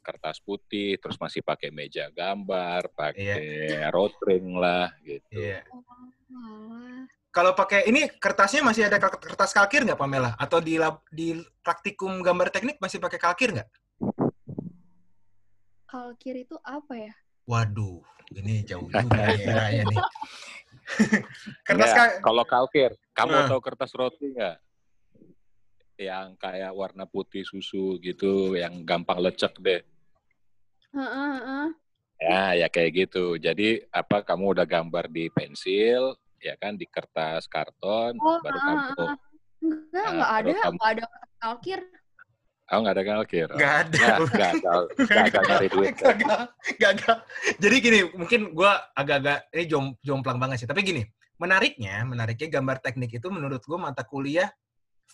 kertas 0.00 0.40
putih 0.40 0.96
terus 0.96 1.20
masih 1.20 1.44
pakai 1.44 1.68
meja 1.68 2.08
gambar 2.08 2.88
pakai 2.96 3.76
yeah. 3.76 3.92
rotring 3.92 4.56
lah 4.56 4.88
gitu 5.04 5.36
yeah. 5.36 5.60
Kalau 7.30 7.54
pakai 7.54 7.86
ini 7.86 8.10
kertasnya 8.10 8.58
masih 8.66 8.90
ada 8.90 8.98
kertas 8.98 9.54
kalkir 9.54 9.86
nggak 9.86 9.94
Pamela? 9.94 10.34
Atau 10.34 10.58
di 10.58 10.74
lab, 10.74 11.06
di 11.14 11.38
praktikum 11.62 12.26
gambar 12.26 12.50
teknik 12.50 12.82
masih 12.82 12.98
pakai 12.98 13.22
kalkir 13.22 13.54
nggak? 13.54 13.70
Kalkir 15.86 16.42
itu 16.42 16.58
apa 16.66 16.94
ya? 16.98 17.14
Waduh, 17.46 18.02
ini 18.34 18.66
jauh 18.66 18.90
juga 18.94 19.30
ya 19.70 19.86
nih. 19.86 19.98
kertas 21.66 21.90
kal 21.94 22.08
kalau 22.18 22.42
kalkir, 22.42 22.98
kamu 23.14 23.34
uh. 23.34 23.46
tahu 23.46 23.60
kertas 23.62 23.94
roti 23.94 24.34
nggak? 24.34 24.58
Yang 26.02 26.28
kayak 26.34 26.74
warna 26.74 27.06
putih 27.06 27.46
susu 27.46 27.94
gitu, 28.02 28.58
yang 28.58 28.82
gampang 28.82 29.22
lecek 29.22 29.54
deh. 29.62 29.86
Uh, 30.90 31.02
uh, 31.06 31.34
uh. 31.38 31.68
Ya, 32.18 32.66
ya 32.66 32.66
kayak 32.66 33.06
gitu. 33.06 33.38
Jadi 33.38 33.86
apa 33.94 34.26
kamu 34.26 34.58
udah 34.58 34.66
gambar 34.66 35.06
di 35.06 35.30
pensil, 35.30 36.18
ya 36.40 36.56
kan 36.56 36.74
di 36.74 36.88
kertas 36.88 37.46
karton 37.46 38.16
oh, 38.16 38.40
baru 38.40 38.58
kamu 38.58 38.80
enggak 39.60 39.92
nah, 39.92 40.08
enggak 40.10 40.30
ada 40.32 40.50
kamu, 40.50 40.76
enggak 40.76 40.90
ada 40.90 41.04
kalkir 41.40 41.80
Oh, 42.70 42.86
nggak 42.86 43.02
ada 43.02 43.02
kalkir? 43.02 43.48
Oh. 43.50 43.58
Nggak 43.58 43.74
ada. 43.82 44.06
Gagal. 44.30 44.80
Gagal 45.10 45.42
nyari 45.42 45.68
duit. 45.74 45.90
Gagal. 45.98 46.40
Gagal. 46.78 47.16
Jadi 47.58 47.76
gini, 47.82 48.00
mungkin 48.14 48.54
gue 48.54 48.72
agak-agak, 48.94 49.50
ini 49.58 49.64
jom, 49.66 49.98
jomplang 50.06 50.38
banget 50.38 50.62
sih. 50.62 50.68
Tapi 50.70 50.86
gini, 50.86 51.02
menariknya, 51.42 52.06
menariknya 52.06 52.46
gambar 52.46 52.78
teknik 52.78 53.18
itu 53.18 53.26
menurut 53.26 53.58
gue 53.66 53.74
mata 53.74 54.06
kuliah 54.06 54.46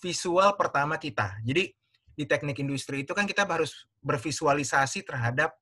visual 0.04 0.52
pertama 0.60 1.00
kita. 1.00 1.40
Jadi 1.48 1.72
di 2.12 2.24
teknik 2.28 2.60
industri 2.60 3.08
itu 3.08 3.16
kan 3.16 3.24
kita 3.24 3.48
harus 3.48 3.88
bervisualisasi 4.04 5.08
terhadap 5.08 5.56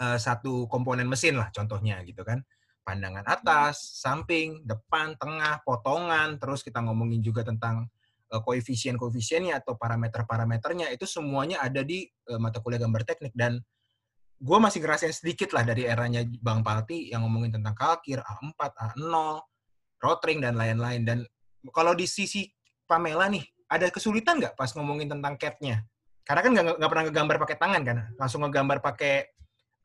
uh, 0.00 0.18
satu 0.20 0.68
komponen 0.68 1.08
mesin 1.08 1.40
lah 1.40 1.48
contohnya 1.48 2.00
gitu 2.04 2.20
kan 2.22 2.44
pandangan 2.88 3.20
atas, 3.28 4.00
samping, 4.00 4.64
depan, 4.64 5.12
tengah, 5.20 5.60
potongan, 5.60 6.40
terus 6.40 6.64
kita 6.64 6.80
ngomongin 6.80 7.20
juga 7.20 7.44
tentang 7.44 7.84
uh, 8.32 8.40
koefisien-koefisiennya 8.40 9.60
atau 9.60 9.76
parameter-parameternya, 9.76 10.88
itu 10.88 11.04
semuanya 11.04 11.60
ada 11.60 11.84
di 11.84 12.08
uh, 12.32 12.40
mata 12.40 12.64
kuliah 12.64 12.80
gambar 12.80 13.04
teknik. 13.04 13.36
Dan 13.36 13.60
gue 14.40 14.58
masih 14.58 14.80
ngerasain 14.80 15.12
sedikit 15.12 15.52
lah 15.52 15.68
dari 15.68 15.84
eranya 15.84 16.24
Bang 16.40 16.64
Palti 16.64 17.12
yang 17.12 17.28
ngomongin 17.28 17.60
tentang 17.60 17.76
kalkir, 17.76 18.24
A4, 18.24 18.56
A0, 18.96 19.12
rotring, 20.00 20.40
dan 20.40 20.56
lain-lain. 20.56 21.04
Dan 21.04 21.18
kalau 21.76 21.92
di 21.92 22.08
sisi 22.08 22.48
Pamela 22.88 23.28
nih, 23.28 23.44
ada 23.68 23.92
kesulitan 23.92 24.40
nggak 24.40 24.56
pas 24.56 24.72
ngomongin 24.72 25.12
tentang 25.12 25.36
CAD-nya? 25.36 25.84
Karena 26.24 26.40
kan 26.40 26.50
nggak 26.80 26.90
pernah 26.92 27.04
ngegambar 27.08 27.36
pakai 27.44 27.56
tangan 27.60 27.82
kan, 27.84 27.98
langsung 28.16 28.40
ngegambar 28.44 28.80
pakai 28.80 29.37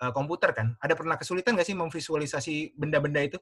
uh, 0.04 0.12
komputer 0.12 0.52
kan. 0.52 0.76
Ada 0.84 1.00
pernah 1.00 1.16
kesulitan 1.16 1.56
nggak 1.56 1.68
sih 1.72 1.78
memvisualisasi 1.80 2.76
benda-benda 2.76 3.24
itu? 3.24 3.40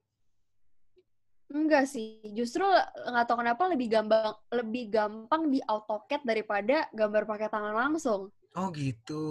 Enggak 1.51 1.89
sih, 1.89 2.23
justru 2.31 2.63
nggak 2.63 3.25
tahu 3.27 3.43
kenapa 3.43 3.67
lebih 3.67 3.91
gampang 3.91 4.31
lebih 4.55 4.87
gampang 4.87 5.51
di 5.51 5.59
AutoCAD 5.59 6.23
daripada 6.23 6.87
gambar 6.95 7.27
pakai 7.27 7.49
tangan 7.51 7.75
langsung. 7.75 8.31
Oh 8.55 8.71
gitu. 8.71 9.23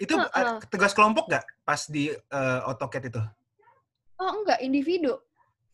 Itu 0.00 0.16
uh 0.16 0.24
-uh. 0.24 0.62
tugas 0.72 0.96
kelompok 0.96 1.28
nggak 1.28 1.44
pas 1.68 1.84
di 1.90 2.08
uh, 2.32 2.60
AutoCAD 2.70 3.12
itu? 3.12 3.22
Oh 4.16 4.30
enggak, 4.40 4.62
individu. 4.64 5.20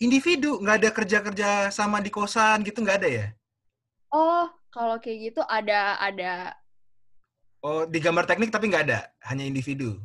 Individu, 0.02 0.58
nggak 0.58 0.76
ada 0.82 0.90
kerja-kerja 0.90 1.48
sama 1.70 2.02
di 2.02 2.10
kosan 2.10 2.66
gitu 2.66 2.82
nggak 2.82 2.98
ada 3.06 3.08
ya? 3.08 3.26
Oh, 4.10 4.50
kalau 4.74 4.98
kayak 4.98 5.30
gitu 5.30 5.40
ada 5.46 6.02
ada. 6.02 6.50
Oh, 7.62 7.86
di 7.86 8.02
gambar 8.02 8.26
teknik 8.26 8.50
tapi 8.50 8.74
nggak 8.74 8.90
ada, 8.90 9.06
hanya 9.30 9.46
individu. 9.46 10.02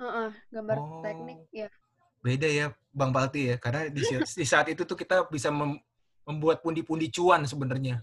Uh-uh, 0.00 0.30
gambar 0.50 0.76
oh, 0.78 1.02
teknik 1.02 1.38
ya. 1.54 1.68
Beda 2.24 2.48
ya 2.48 2.66
Bang 2.90 3.12
Balti 3.12 3.52
ya, 3.52 3.56
karena 3.60 3.90
di, 3.90 4.00
di 4.22 4.46
saat 4.46 4.70
itu 4.72 4.82
tuh 4.88 4.96
kita 4.96 5.28
bisa 5.28 5.52
mem, 5.52 5.76
membuat 6.24 6.64
pundi-pundi 6.64 7.12
cuan 7.12 7.44
sebenarnya. 7.44 8.00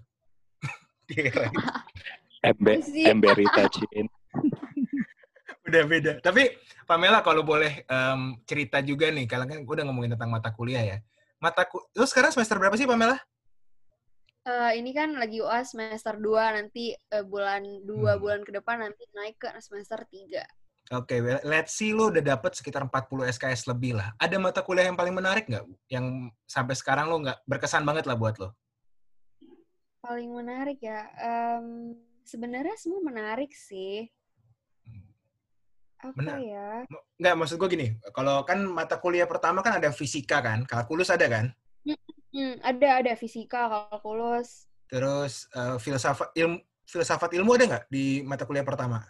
Ember, 2.41 2.81
emberita 2.81 3.69
Cin. 3.69 4.07
udah 5.67 5.83
beda. 5.85 6.11
Tapi 6.19 6.57
Pamela 6.89 7.21
kalau 7.21 7.45
boleh 7.45 7.85
um, 7.87 8.35
cerita 8.43 8.81
juga 8.81 9.07
nih, 9.13 9.29
kalian 9.29 9.47
kan 9.47 9.59
udah 9.63 9.83
ngomongin 9.87 10.17
tentang 10.17 10.31
mata 10.33 10.49
kuliah 10.51 10.83
ya. 10.83 10.97
Mata 11.41 11.65
ku 11.69 11.81
Terus 11.93 12.09
sekarang 12.11 12.33
semester 12.33 12.57
berapa 12.57 12.75
sih 12.75 12.89
Pamela? 12.89 13.17
Uh, 14.41 14.73
ini 14.73 14.89
kan 14.89 15.13
lagi 15.21 15.37
UAS 15.37 15.77
semester 15.77 16.17
2, 16.17 16.57
nanti 16.57 16.97
uh, 17.13 17.21
bulan 17.21 17.61
2 17.61 17.85
hmm. 17.85 18.17
bulan 18.17 18.41
ke 18.41 18.51
depan 18.57 18.81
nanti 18.81 19.05
naik 19.13 19.37
ke 19.37 19.53
semester 19.61 20.01
3. 20.01 20.41
Oke, 20.91 21.23
okay, 21.23 21.39
let's 21.47 21.71
see 21.79 21.95
lo 21.95 22.11
udah 22.11 22.19
dapet 22.19 22.51
sekitar 22.51 22.83
40 22.83 23.31
SKS 23.31 23.71
lebih 23.71 23.95
lah. 23.95 24.11
Ada 24.19 24.35
mata 24.35 24.59
kuliah 24.59 24.91
yang 24.91 24.99
paling 24.99 25.15
menarik 25.15 25.47
nggak? 25.47 25.63
Yang 25.87 26.35
sampai 26.43 26.75
sekarang 26.75 27.07
lo 27.07 27.23
nggak 27.23 27.39
berkesan 27.47 27.87
banget 27.87 28.03
lah 28.11 28.19
buat 28.19 28.35
lo? 28.43 28.51
Paling 30.03 30.35
menarik 30.35 30.83
ya? 30.83 31.07
Um, 31.15 31.95
Sebenarnya 32.31 32.75
semua 32.77 33.01
menarik 33.03 33.51
sih. 33.51 34.07
Hmm. 34.85 35.03
Apa 35.99 36.15
Benar. 36.15 36.37
ya? 36.39 36.69
Nggak, 37.19 37.35
maksud 37.37 37.55
gue 37.59 37.69
gini. 37.71 37.87
Kalau 38.13 38.43
kan 38.47 38.59
mata 38.67 38.95
kuliah 39.01 39.27
pertama 39.27 39.59
kan 39.59 39.81
ada 39.81 39.91
fisika 39.91 40.39
kan? 40.39 40.63
Kalkulus 40.63 41.11
ada 41.11 41.27
kan? 41.27 41.45
Hmm, 42.31 42.55
ada, 42.63 43.03
ada 43.03 43.11
fisika, 43.19 43.67
kalkulus. 43.67 44.71
Terus 44.87 45.47
uh, 45.55 45.75
filsafat 45.75 46.31
ilmu 46.35 46.59
filsafat 46.87 47.31
ilmu 47.39 47.55
ada 47.55 47.65
nggak 47.67 47.85
di 47.87 48.23
mata 48.23 48.43
kuliah 48.43 48.63
pertama? 48.67 49.03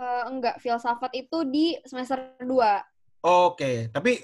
Uh, 0.00 0.24
enggak 0.32 0.56
filsafat 0.58 1.12
itu 1.12 1.44
di 1.46 1.76
semester 1.84 2.34
2. 2.40 2.48
Oke, 2.48 2.80
okay. 3.20 3.76
tapi 3.92 4.16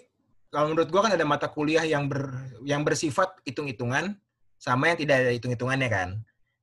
kalau 0.49 0.73
menurut 0.73 0.89
gua 0.89 1.05
kan 1.05 1.13
ada 1.13 1.27
mata 1.29 1.53
kuliah 1.53 1.85
yang 1.85 2.09
ber 2.09 2.33
yang 2.65 2.81
bersifat 2.81 3.37
hitung-hitungan 3.45 4.17
sama 4.57 4.89
yang 4.89 4.99
tidak 4.99 5.17
ada 5.21 5.33
hitung-hitungannya 5.37 5.89
kan. 5.93 6.09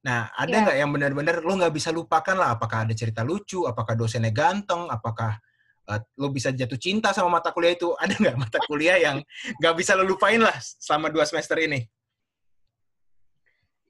Nah, 0.03 0.27
ada 0.35 0.51
iya. 0.51 0.63
nggak 0.65 0.75
yeah. 0.75 0.81
yang 0.83 0.91
benar-benar 0.91 1.35
lo 1.45 1.53
nggak 1.55 1.73
bisa 1.77 1.93
lupakan 1.93 2.35
lah? 2.35 2.57
Apakah 2.57 2.89
ada 2.89 2.93
cerita 2.97 3.23
lucu? 3.23 3.63
Apakah 3.69 3.95
dosennya 3.95 4.33
ganteng? 4.35 4.89
Apakah 4.91 5.39
uh, 5.87 5.99
lo 6.19 6.27
bisa 6.33 6.51
jatuh 6.51 6.75
cinta 6.75 7.15
sama 7.15 7.39
mata 7.39 7.55
kuliah 7.55 7.77
itu? 7.77 7.93
Ada 7.95 8.17
nggak 8.19 8.37
mata 8.41 8.59
kuliah 8.67 8.99
yang 8.99 9.23
nggak 9.61 9.75
bisa 9.77 9.95
lo 9.95 10.03
lupain 10.03 10.41
lah 10.41 10.57
selama 10.59 11.07
dua 11.13 11.23
semester 11.23 11.55
ini? 11.61 11.87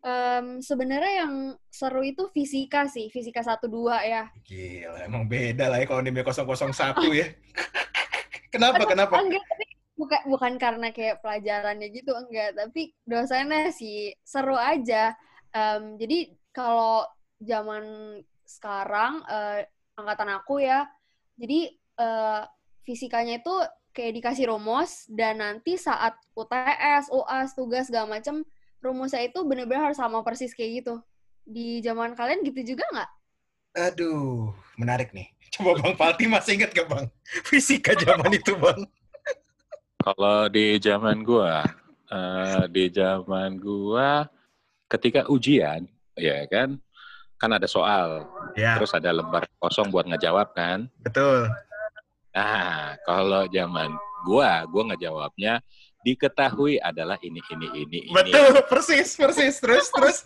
Um, 0.04 0.60
sebenarnya 0.60 1.26
yang 1.26 1.34
seru 1.72 2.04
itu 2.04 2.30
fisika 2.30 2.86
sih, 2.92 3.08
fisika 3.10 3.42
satu 3.42 3.72
dua 3.72 4.04
ya. 4.04 4.24
Gila, 4.44 5.08
emang 5.08 5.26
beda 5.26 5.72
lah 5.72 5.80
ya 5.82 5.88
kalau 5.88 6.04
nilai 6.04 6.22
satu 6.76 7.10
ya. 7.16 7.32
kenapa, 8.54 8.84
Aduh, 8.84 8.90
kenapa? 8.92 9.14
Enggak, 9.18 9.44
tapi 9.48 9.66
bukan, 9.96 10.22
bukan 10.30 10.54
karena 10.60 10.88
kayak 10.92 11.24
pelajarannya 11.24 11.88
gitu, 11.90 12.12
enggak. 12.14 12.54
Tapi 12.54 12.94
dosennya 13.08 13.72
sih 13.72 14.14
seru 14.22 14.60
aja. 14.60 15.16
Um, 15.56 15.96
jadi 15.98 16.36
kalau 16.54 17.08
zaman 17.42 17.84
sekarang, 18.44 19.24
uh, 19.26 19.64
angkatan 19.98 20.30
aku 20.38 20.62
ya, 20.62 20.86
jadi 21.40 21.74
uh, 21.98 22.46
fisikanya 22.84 23.42
itu 23.42 23.56
kayak 23.94 24.18
dikasih 24.18 24.50
rumus, 24.50 25.06
dan 25.06 25.38
nanti 25.38 25.78
saat 25.78 26.18
UTS, 26.34 27.14
UAS, 27.14 27.54
tugas, 27.54 27.94
segala 27.94 28.18
macem, 28.18 28.42
rumusnya 28.84 29.24
itu 29.24 29.40
bener-bener 29.48 29.90
harus 29.92 29.98
sama 29.98 30.20
persis 30.22 30.52
kayak 30.52 30.84
gitu. 30.84 30.96
Di 31.48 31.80
zaman 31.80 32.14
kalian 32.14 32.44
gitu 32.44 32.76
juga 32.76 32.84
nggak? 32.92 33.10
Aduh, 33.74 34.54
menarik 34.78 35.16
nih. 35.16 35.32
Coba 35.54 35.78
Bang 35.82 35.96
Falti 35.98 36.26
masih 36.26 36.58
inget 36.58 36.74
gak 36.74 36.90
Bang? 36.90 37.06
Fisika 37.50 37.96
zaman 37.96 38.30
itu 38.36 38.54
Bang. 38.60 38.86
Kalau 40.04 40.52
di 40.52 40.82
zaman 40.84 41.24
gua, 41.24 41.64
uh, 42.12 42.66
di 42.68 42.92
zaman 42.92 43.56
gua 43.56 44.28
ketika 44.92 45.26
ujian, 45.32 45.88
ya 46.20 46.44
kan, 46.52 46.76
kan 47.40 47.52
ada 47.56 47.70
soal, 47.72 48.28
ya. 48.54 48.76
terus 48.76 48.92
ada 48.92 49.16
lembar 49.16 49.48
kosong 49.64 49.90
buat 49.94 50.04
ngejawab 50.12 50.52
kan. 50.52 50.92
Betul. 51.00 51.48
Nah, 52.36 53.00
kalau 53.08 53.48
zaman 53.48 53.96
gua, 54.28 54.68
gua 54.68 54.84
ngejawabnya 54.92 55.64
diketahui 56.04 56.78
adalah 56.84 57.18
ini 57.24 57.40
ini 57.52 57.68
ini 57.74 58.00
ini. 58.08 58.14
Betul, 58.14 58.60
persis, 58.68 59.16
persis. 59.16 59.58
Terus, 59.60 59.88
terus. 59.90 60.18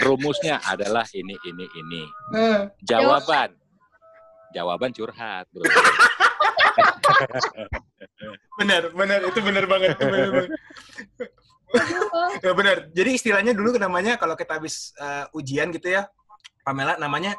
Rumusnya 0.00 0.58
adalah 0.66 1.06
ini 1.14 1.38
ini 1.46 1.66
ini. 1.78 2.02
Nah, 2.34 2.68
Jawaban. 2.82 3.54
Jawaban 4.52 4.92
curhat, 4.92 5.48
Bro. 5.48 5.64
benar, 8.60 8.82
benar. 8.92 9.20
Itu 9.24 9.40
benar 9.40 9.64
banget. 9.64 9.96
Itu 9.96 10.06
benar 10.08 10.28
banget. 10.28 10.50
Ya, 12.44 12.52
benar. 12.52 12.76
Jadi 12.92 13.10
istilahnya 13.16 13.52
dulu 13.56 13.80
namanya 13.80 14.20
kalau 14.20 14.36
kita 14.36 14.60
habis 14.60 14.92
uh, 15.00 15.24
ujian 15.32 15.72
gitu 15.72 15.88
ya, 15.88 16.04
Pamela 16.60 17.00
namanya 17.00 17.32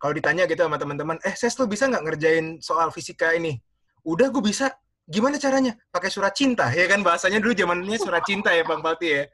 kalau 0.00 0.16
ditanya 0.16 0.48
gitu 0.48 0.64
sama 0.64 0.80
teman-teman, 0.80 1.20
eh 1.22 1.34
Ses 1.36 1.54
lu 1.60 1.68
bisa 1.68 1.86
nggak 1.86 2.02
ngerjain 2.02 2.46
soal 2.58 2.88
fisika 2.90 3.36
ini? 3.36 3.60
Udah 4.02 4.32
gue 4.32 4.42
bisa. 4.42 4.72
Gimana 5.10 5.36
caranya? 5.42 5.74
Pakai 5.90 6.06
surat 6.06 6.30
cinta, 6.30 6.70
ya 6.70 6.86
kan 6.86 7.02
bahasanya 7.02 7.42
dulu 7.42 7.50
zamannya 7.50 7.98
surat 7.98 8.22
cinta 8.22 8.54
ya 8.54 8.62
Bang 8.62 8.78
Pati 8.78 9.08
ya. 9.10 9.26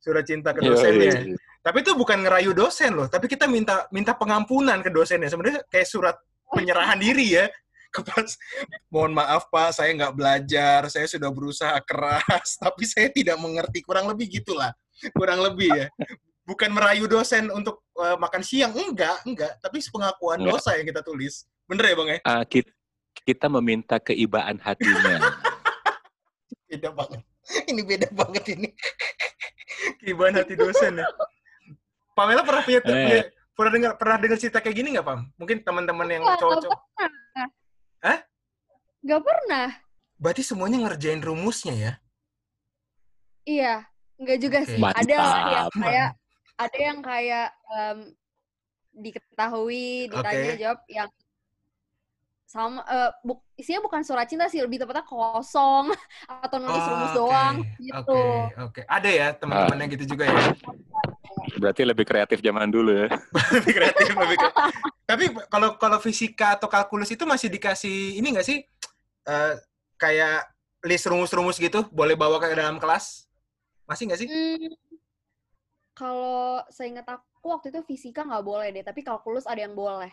Surat 0.00 0.24
cinta 0.24 0.56
ke 0.56 0.64
Iya, 0.64 0.68
dosennya. 0.72 1.12
iya. 1.20 1.36
Tapi 1.62 1.78
itu 1.84 1.92
bukan 1.94 2.24
ngerayu 2.26 2.50
dosen 2.56 2.96
loh, 2.96 3.06
tapi 3.06 3.28
kita 3.30 3.46
minta 3.46 3.86
minta 3.94 4.16
pengampunan 4.16 4.80
ke 4.82 4.90
dosennya. 4.90 5.28
Sebenarnya 5.30 5.62
kayak 5.70 5.86
surat 5.86 6.16
penyerahan 6.50 6.96
diri 6.98 7.36
ya. 7.38 7.46
Kepas, 7.94 8.40
mohon 8.88 9.12
maaf 9.12 9.52
Pak, 9.52 9.76
saya 9.76 9.92
nggak 9.92 10.16
belajar, 10.16 10.88
saya 10.88 11.04
sudah 11.04 11.28
berusaha 11.28 11.76
keras, 11.84 12.56
tapi 12.64 12.88
saya 12.88 13.12
tidak 13.12 13.36
mengerti. 13.36 13.84
Kurang 13.84 14.08
lebih 14.08 14.32
gitulah, 14.40 14.72
kurang 15.12 15.44
lebih 15.44 15.68
ya. 15.76 15.86
Bukan 16.42 16.72
merayu 16.72 17.04
dosen 17.04 17.52
untuk 17.52 17.84
eh, 18.00 18.16
makan 18.16 18.40
siang, 18.40 18.72
enggak, 18.72 19.20
enggak. 19.28 19.60
Tapi 19.60 19.78
pengakuan 19.92 20.40
Enggak. 20.40 20.56
dosa 20.58 20.70
yang 20.80 20.88
kita 20.88 21.04
tulis. 21.04 21.44
Bener 21.68 21.84
ya 21.84 21.94
Bang 21.94 22.08
ya? 22.10 22.18
Ah, 22.24 22.42
kit- 22.48 22.72
kita 23.22 23.46
meminta 23.48 24.00
keibaan 24.00 24.56
hatinya. 24.58 25.20
Beda 26.68 26.88
banget. 26.90 27.20
Ini 27.68 27.82
beda 27.84 28.08
banget 28.14 28.44
ini. 28.54 28.70
Kiban 30.00 30.32
hati 30.32 30.54
dosen 30.54 30.96
ya. 30.96 31.06
Pamela 32.14 32.40
pernah 32.40 32.62
punya, 32.62 32.80
Eh. 32.80 32.84
punya- 32.86 33.28
pernah 33.52 33.70
dengar 33.70 33.92
pernah 33.98 34.16
dengar 34.16 34.38
cerita 34.40 34.62
kayak 34.62 34.76
gini 34.78 34.96
nggak 34.96 35.04
Pam? 35.04 35.28
Mungkin 35.36 35.60
teman-teman 35.60 36.06
yang 36.08 36.22
Nggak, 36.22 36.38
cowok-cowok. 36.38 36.80
Hah? 38.02 38.18
Gak 39.02 39.22
pernah. 39.22 39.68
Berarti 40.16 40.42
semuanya 40.42 40.78
ngerjain 40.86 41.20
rumusnya 41.20 41.74
ya? 41.74 41.92
Iya, 43.42 43.74
enggak 44.16 44.38
juga 44.38 44.58
sih. 44.62 44.78
Ada 44.78 45.02
Mantap. 45.18 45.50
yang 45.50 45.68
kayak 45.76 46.08
ada 46.56 46.78
yang 46.78 46.98
kayak 47.02 47.48
em, 47.68 47.98
diketahui, 48.94 50.08
ditanya 50.08 50.52
Oke. 50.54 50.60
jawab 50.62 50.80
yang 50.86 51.08
sama 52.52 52.84
eh, 52.84 53.10
bu- 53.24 53.40
isinya 53.56 53.80
bukan 53.80 54.04
surat 54.04 54.28
cinta 54.28 54.44
sih, 54.52 54.60
lebih 54.60 54.76
tepatnya 54.76 55.08
kosong 55.08 55.88
atau 56.44 56.56
nulis 56.60 56.84
rumus 56.84 57.12
Oh, 57.16 57.24
doang 57.24 57.56
oke, 57.64 57.80
gitu. 57.80 58.12
Oke, 58.12 58.22
oke. 58.60 58.80
Ada 58.84 59.08
ya 59.08 59.26
teman-teman 59.32 59.80
yang 59.80 59.90
gitu 59.96 60.04
juga 60.12 60.28
ya. 60.28 60.36
Berarti 61.56 61.82
lebih 61.88 62.04
kreatif 62.04 62.44
zaman 62.44 62.68
dulu 62.68 62.92
ya. 62.92 63.08
lebih 63.56 63.72
kreatif, 63.72 64.12
lebih 64.12 64.36
kreatif. 64.36 64.64
Tapi 65.08 65.24
kalau 65.48 65.68
kalau 65.80 65.98
fisika 65.98 66.60
atau 66.60 66.68
kalkulus 66.68 67.08
itu 67.08 67.24
masih 67.24 67.48
dikasih 67.48 68.20
ini 68.20 68.36
nggak 68.36 68.46
sih? 68.46 68.60
Eh, 69.24 69.52
kayak 69.96 70.44
list 70.84 71.08
rumus-rumus 71.08 71.56
gitu, 71.56 71.88
boleh 71.88 72.18
bawa 72.18 72.36
ke 72.36 72.52
dalam 72.52 72.76
kelas? 72.76 73.24
Masih 73.88 74.12
nggak 74.12 74.20
sih? 74.20 74.28
Hmm, 74.28 74.68
kalau 75.96 76.60
saya 76.68 76.88
ingat 76.92 77.06
aku 77.08 77.48
waktu 77.48 77.72
itu 77.72 77.80
fisika 77.86 78.28
nggak 78.28 78.44
boleh 78.44 78.68
deh, 78.76 78.84
tapi 78.84 79.00
kalkulus 79.00 79.48
ada 79.48 79.64
yang 79.64 79.72
boleh. 79.72 80.12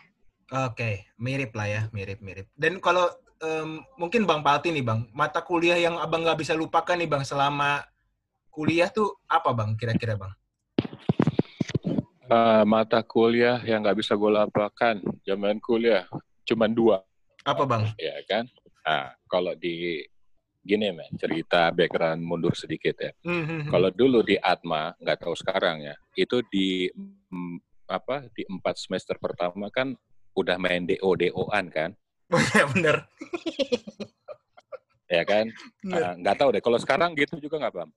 Oke, 0.50 1.06
mirip 1.14 1.54
lah 1.54 1.68
ya, 1.70 1.82
mirip-mirip. 1.94 2.50
Dan 2.58 2.82
kalau 2.82 3.06
em, 3.38 3.86
mungkin 3.94 4.26
Bang 4.26 4.42
Palti 4.42 4.74
nih 4.74 4.82
Bang, 4.82 5.06
mata 5.14 5.38
kuliah 5.46 5.78
yang 5.78 5.94
abang 6.02 6.26
nggak 6.26 6.42
bisa 6.42 6.58
lupakan 6.58 6.98
nih 6.98 7.06
Bang 7.06 7.22
selama 7.22 7.86
kuliah 8.50 8.90
tuh 8.90 9.14
apa 9.30 9.54
Bang 9.54 9.78
kira-kira 9.78 10.18
Bang? 10.18 10.34
Ah, 12.30 12.62
mata 12.66 13.02
kuliah 13.02 13.58
yang 13.62 13.82
nggak 13.82 13.98
bisa 14.02 14.14
gue 14.14 14.30
lupakan 14.30 14.96
zaman 15.26 15.58
kuliah 15.58 16.06
cuman 16.46 16.70
dua 16.70 16.96
Apa 17.42 17.66
Bang? 17.66 17.90
ya 17.98 18.14
kan 18.26 18.46
nah, 18.86 19.14
kalau 19.26 19.54
di 19.54 20.02
gini 20.62 20.92
men 20.94 21.10
cerita 21.18 21.74
background 21.74 22.22
mundur 22.22 22.54
sedikit 22.54 22.94
ya 23.02 23.12
Hmm, 23.26 23.44
hmm, 23.46 23.62
kalau 23.66 23.90
dulu 23.90 24.22
di 24.22 24.38
Atma 24.38 24.94
nggak 24.98 25.26
tahu 25.26 25.34
sekarang 25.34 25.90
ya 25.90 25.94
itu 26.14 26.38
di 26.50 26.86
mm, 26.94 27.86
apa 27.90 28.30
di 28.30 28.46
empat 28.46 28.78
semester 28.78 29.18
pertama 29.18 29.66
kan 29.74 29.98
udah 30.40 30.56
main 30.56 30.88
do 30.88 30.96
doan 31.16 31.66
kan 31.70 31.90
Ya 32.30 32.62
bener. 32.70 32.96
ya 35.10 35.22
kan. 35.26 35.50
Ah, 35.90 36.14
nggak 36.14 36.36
tahu 36.38 36.48
deh 36.54 36.62
kalau 36.62 36.78
sekarang 36.78 37.18
gitu 37.18 37.42
juga 37.42 37.58
nggak 37.58 37.74
bang 37.74 37.90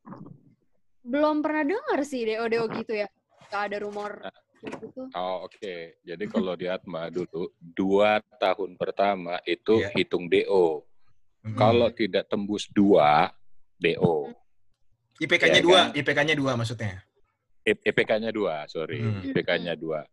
Belum 1.06 1.46
pernah 1.46 1.62
dengar 1.62 2.00
sih 2.02 2.26
DO-DO 2.26 2.66
gitu 2.82 2.94
ya. 2.98 3.08
Gak 3.54 3.70
ada 3.70 3.78
rumor 3.86 4.18
kayak 4.64 4.80
gitu. 4.80 5.02
oh 5.12 5.38
oke 5.46 5.76
jadi 6.08 6.24
kalau 6.34 6.56
di 6.56 6.72
Atma 6.72 7.12
dulu 7.12 7.52
dua 7.60 8.24
tahun 8.40 8.80
pertama 8.80 9.38
itu 9.44 9.84
Iya. 9.84 9.92
hitung 9.94 10.32
do 10.32 10.82
Hmm. 11.44 11.60
Kalau 11.60 11.92
tidak 11.92 12.32
tembus 12.32 12.72
dua, 12.72 13.28
DO. 13.76 14.32
IPK-nya 15.20 15.60
Ya 15.60 15.64
dua, 15.64 15.80
kan? 15.92 16.00
IPK-nya 16.00 16.36
dua 16.40 16.52
maksudnya. 16.56 17.04
IPK-nya 17.68 18.32
dua, 18.32 18.64
sorry. 18.72 19.04
Hmm. 19.04 19.20
IPK-nya 19.28 19.76
dua. 19.76 20.08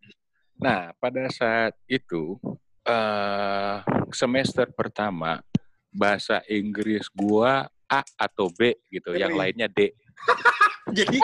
Nah, 0.60 0.92
pada 1.00 1.24
saat 1.32 1.72
itu, 1.88 2.36
eh 2.84 3.76
semester 4.12 4.68
pertama, 4.70 5.40
bahasa 5.88 6.44
Inggris 6.46 7.08
gua 7.10 7.64
A 7.88 8.04
atau 8.14 8.52
B 8.52 8.76
gitu, 8.92 9.16
yang 9.16 9.32
Ngeri. 9.34 9.40
lainnya 9.56 9.66
D. 9.66 9.90
Jadi 10.98 11.18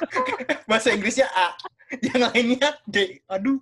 bahasa 0.68 0.90
Inggrisnya 0.90 1.28
A, 1.30 1.54
yang 2.00 2.32
lainnya 2.32 2.74
D. 2.88 3.20
Aduh. 3.28 3.60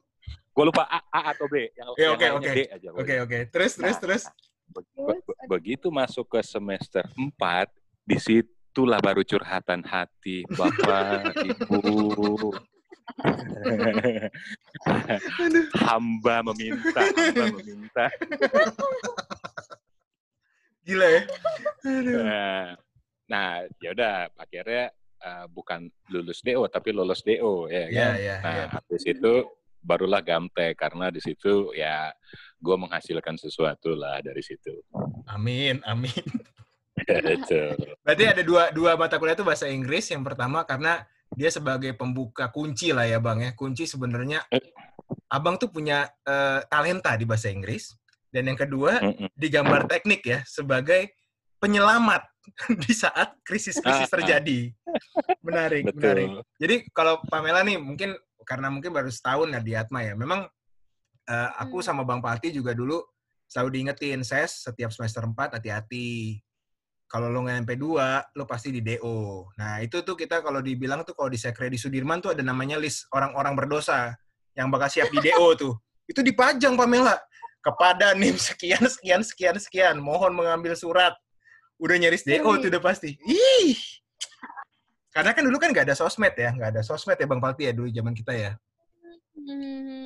Gue 0.51 0.65
lupa 0.67 0.83
A, 0.87 1.01
A 1.11 1.21
atau 1.33 1.47
B, 1.47 1.71
yang, 1.75 1.89
Ya, 1.95 2.05
yang 2.05 2.13
oke, 2.15 2.23
lainnya 2.23 2.51
oke. 2.51 2.55
D 2.55 2.61
aja. 2.71 2.89
Oke 2.93 3.15
oke. 3.23 3.39
Terus 3.51 3.73
terus 3.77 3.95
Nah, 3.97 4.01
terus. 4.03 4.23
Be- 4.71 4.87
be- 4.95 5.23
be- 5.27 5.39
begitu 5.51 5.91
masuk 5.91 6.27
ke 6.29 6.41
semester 6.47 7.03
4, 7.13 7.67
di 8.07 8.17
situlah 8.19 9.03
baru 9.03 9.27
curhatan 9.27 9.83
hati 9.83 10.47
Bapak, 10.47 11.35
Ibu. 11.35 12.55
hamba 15.85 16.37
meminta, 16.53 17.03
hamba 17.03 17.45
meminta. 17.61 18.07
Gila 20.87 21.07
ya. 21.07 21.23
Aduh. 21.85 22.23
Nah, 22.25 22.65
nah 23.29 23.49
ya 23.79 23.89
udah 23.93 24.15
akhirnya 24.35 24.85
eh, 25.21 25.47
bukan 25.53 25.93
lulus 26.11 26.41
DO 26.43 26.67
tapi 26.73 26.91
lolos 26.91 27.23
DO 27.23 27.69
ya 27.69 27.85
kan. 27.91 28.15
iya. 28.19 28.37
Nah, 28.41 28.55
iya. 28.55 28.67
habis 28.73 29.05
itu 29.07 29.45
barulah 29.81 30.21
gamtek 30.21 30.77
karena 30.77 31.09
di 31.09 31.25
situ 31.25 31.73
ya 31.73 32.13
gue 32.61 32.77
menghasilkan 32.77 33.41
sesuatu 33.41 33.97
lah 33.97 34.21
dari 34.21 34.45
situ. 34.45 34.77
Amin 35.29 35.81
amin. 35.89 36.25
Itu. 37.09 37.81
Berarti 38.05 38.25
ada 38.29 38.43
dua 38.45 38.69
dua 38.77 38.93
mata 38.93 39.17
kuliah 39.17 39.33
itu 39.33 39.41
bahasa 39.41 39.65
Inggris. 39.67 40.13
Yang 40.13 40.31
pertama 40.31 40.63
karena 40.69 41.01
dia 41.35 41.51
sebagai 41.51 41.95
pembuka 41.95 42.51
kunci 42.51 42.91
lah 42.91 43.07
ya 43.07 43.23
bang 43.23 43.39
ya. 43.47 43.51
Kunci 43.55 43.87
sebenarnya 43.87 44.45
abang 45.31 45.57
tuh 45.57 45.71
punya 45.71 46.11
eh, 46.27 46.61
talenta 46.67 47.15
di 47.15 47.25
bahasa 47.27 47.51
Inggris. 47.51 47.95
Dan 48.31 48.47
yang 48.47 48.59
kedua 48.59 49.03
di 49.35 49.49
gambar 49.51 49.91
teknik 49.91 50.23
ya 50.23 50.39
sebagai 50.47 51.11
penyelamat 51.59 52.23
di 52.87 52.93
saat 52.95 53.35
krisis-krisis 53.43 54.07
Ah, 54.07 54.11
ah. 54.11 54.15
terjadi. 54.23 54.71
Menarik, 55.43 55.91
menarik. 55.95 56.29
Betul. 56.31 56.47
Jadi 56.63 56.75
kalau 56.95 57.19
Pamela 57.27 57.67
nih 57.67 57.79
mungkin 57.83 58.15
karena 58.47 58.71
mungkin 58.71 58.91
baru 58.95 59.11
setahun 59.11 59.51
ya 59.51 59.61
di 59.63 59.73
Atma 59.75 60.07
ya. 60.07 60.15
Memang 60.15 60.47
eh, 61.27 61.51
aku 61.59 61.83
Hmm. 61.83 61.87
sama 61.91 62.03
Bang 62.07 62.23
Pati 62.23 62.51
juga 62.55 62.71
dulu 62.75 63.03
selalu 63.51 63.69
diingetin, 63.83 64.23
ses 64.23 64.63
setiap 64.63 64.95
semester 64.95 65.27
4 65.27 65.59
hati-hati. 65.59 66.39
Kalau 67.11 67.27
lo 67.27 67.43
nggak 67.43 67.67
sampai 67.67 67.75
2, 67.75 68.39
lo 68.39 68.45
pasti 68.47 68.71
di 68.71 68.79
DO. 68.87 69.51
Nah, 69.59 69.83
itu 69.83 69.99
tuh 70.07 70.15
kita 70.15 70.47
kalau 70.47 70.63
dibilang 70.63 71.03
tuh 71.03 71.19
kalau 71.19 71.27
di 71.27 71.43
Sekre 71.43 71.67
di 71.67 71.75
Sudirman 71.75 72.23
tuh 72.23 72.39
ada 72.39 72.47
namanya 72.47 72.79
list 72.79 73.11
orang-orang 73.11 73.59
berdosa 73.59 74.15
yang 74.55 74.71
bakal 74.71 74.87
siap 74.87 75.11
di 75.11 75.19
DO 75.19 75.47
tuh. 75.67 75.75
Itu 76.07 76.23
dipajang 76.23 76.79
Pamela. 76.79 77.19
Kepada 77.61 78.15
NIM 78.15 78.39
sekian, 78.55 78.87
sekian, 78.87 79.27
sekian, 79.27 79.57
sekian. 79.59 79.97
Mohon 79.99 80.39
mengambil 80.39 80.79
surat. 80.79 81.19
Udah 81.83 81.99
nyaris 81.99 82.23
DO 82.23 82.47
Ngeri. 82.47 82.63
tuh 82.63 82.69
udah 82.79 82.83
pasti. 82.83 83.19
Ih, 83.27 83.75
karena 85.11 85.35
kan 85.35 85.43
dulu 85.43 85.59
kan 85.59 85.75
nggak 85.75 85.91
ada 85.91 85.99
sosmed 85.99 86.35
ya, 86.39 86.55
nggak 86.55 86.71
ada 86.79 86.83
sosmed 86.87 87.19
ya 87.19 87.27
Bang 87.27 87.43
Palti 87.43 87.67
ya 87.67 87.75
dulu 87.75 87.91
zaman 87.91 88.15
kita 88.15 88.31
ya. 88.31 88.53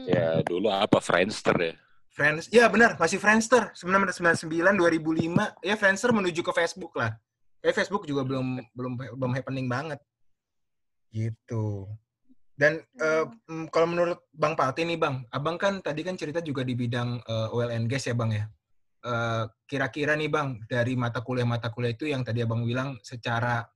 Ya 0.09 0.41
dulu 0.41 0.73
apa 0.73 0.97
Friendster 1.05 1.57
ya. 1.61 1.75
Friends, 2.15 2.47
ya 2.47 2.71
benar, 2.71 2.95
masih 2.95 3.19
Friendster. 3.19 3.75
1999, 3.75 4.47
2005, 4.47 5.67
ya 5.67 5.75
Friendster 5.75 6.15
menuju 6.15 6.47
ke 6.47 6.53
Facebook 6.55 6.95
lah. 6.95 7.19
Kayak 7.59 7.83
Facebook 7.83 8.07
juga 8.07 8.23
belum 8.23 8.63
belum 8.71 8.93
belum 9.19 9.33
happening 9.35 9.67
banget. 9.67 9.99
Gitu. 11.11 11.91
Dan 12.55 12.79
mm, 12.95 13.67
kalau 13.75 13.91
menurut 13.91 14.31
Bang 14.31 14.55
Palti 14.55 14.87
nih 14.87 14.95
Bang, 14.95 15.27
Abang 15.35 15.59
kan 15.59 15.83
tadi 15.83 16.07
kan 16.07 16.15
cerita 16.15 16.39
juga 16.39 16.63
di 16.63 16.79
bidang 16.79 17.19
eh, 17.19 17.49
oil 17.51 17.75
and 17.75 17.91
gas 17.91 18.07
ya 18.07 18.15
Bang 18.15 18.31
ya. 18.31 18.47
eh, 19.05 19.45
kira-kira 19.67 20.15
nih 20.15 20.31
Bang, 20.31 20.63
dari 20.71 20.95
mata 20.95 21.19
kuliah-mata 21.21 21.69
kuliah 21.75 21.93
itu 21.93 22.07
yang 22.09 22.23
tadi 22.23 22.47
Abang 22.47 22.63
bilang 22.63 22.95
secara 23.03 23.67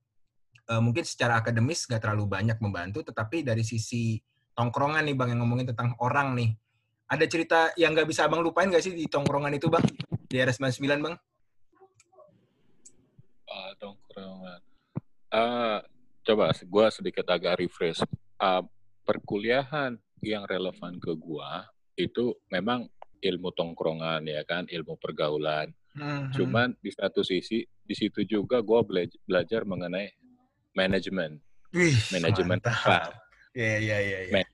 eh, 0.63 0.81
mungkin 0.81 1.03
secara 1.03 1.43
akademis 1.43 1.91
nggak 1.91 2.07
terlalu 2.07 2.23
banyak 2.23 2.57
membantu, 2.63 3.03
tetapi 3.03 3.43
dari 3.43 3.67
sisi 3.67 4.15
tongkrongan 4.55 5.03
nih 5.11 5.15
Bang 5.19 5.35
yang 5.35 5.43
ngomongin 5.43 5.75
tentang 5.75 5.99
orang 5.99 6.39
nih. 6.39 6.55
Ada 7.09 7.25
cerita 7.25 7.73
yang 7.73 7.97
nggak 7.97 8.05
bisa 8.05 8.29
Abang 8.29 8.45
lupain 8.45 8.69
nggak 8.69 8.85
sih 8.85 8.93
di 8.93 9.09
tongkrongan 9.09 9.57
itu 9.57 9.65
Bang? 9.65 9.81
Di 10.29 10.37
RS99 10.37 11.01
Bang? 11.01 11.15
Ah, 13.49 13.73
tongkrongan. 13.81 14.61
Ah, 15.33 15.81
coba 16.21 16.53
gue 16.53 16.85
sedikit 16.93 17.25
agak 17.25 17.57
refresh. 17.57 18.05
Ah, 18.37 18.61
perkuliahan 19.09 19.97
yang 20.21 20.45
relevan 20.45 21.01
ke 21.01 21.17
gua 21.17 21.65
itu 21.97 22.37
memang 22.53 22.85
ilmu 23.25 23.49
tongkrongan 23.57 24.21
ya 24.29 24.45
kan, 24.45 24.69
ilmu 24.69 24.93
pergaulan. 25.01 25.73
Mhm. 25.97 26.29
Cuman 26.37 26.69
di 26.77 26.93
satu 26.93 27.25
sisi 27.25 27.65
di 27.65 27.95
situ 27.97 28.21
juga 28.21 28.61
gua 28.61 28.85
bela- 28.85 29.09
belajar 29.25 29.65
mengenai 29.65 30.13
manajemen, 30.77 31.41
manajemen 32.13 32.61
apa? 32.61 33.17
Iya, 33.57 33.77
iya, 33.81 33.97
iya. 34.29 34.45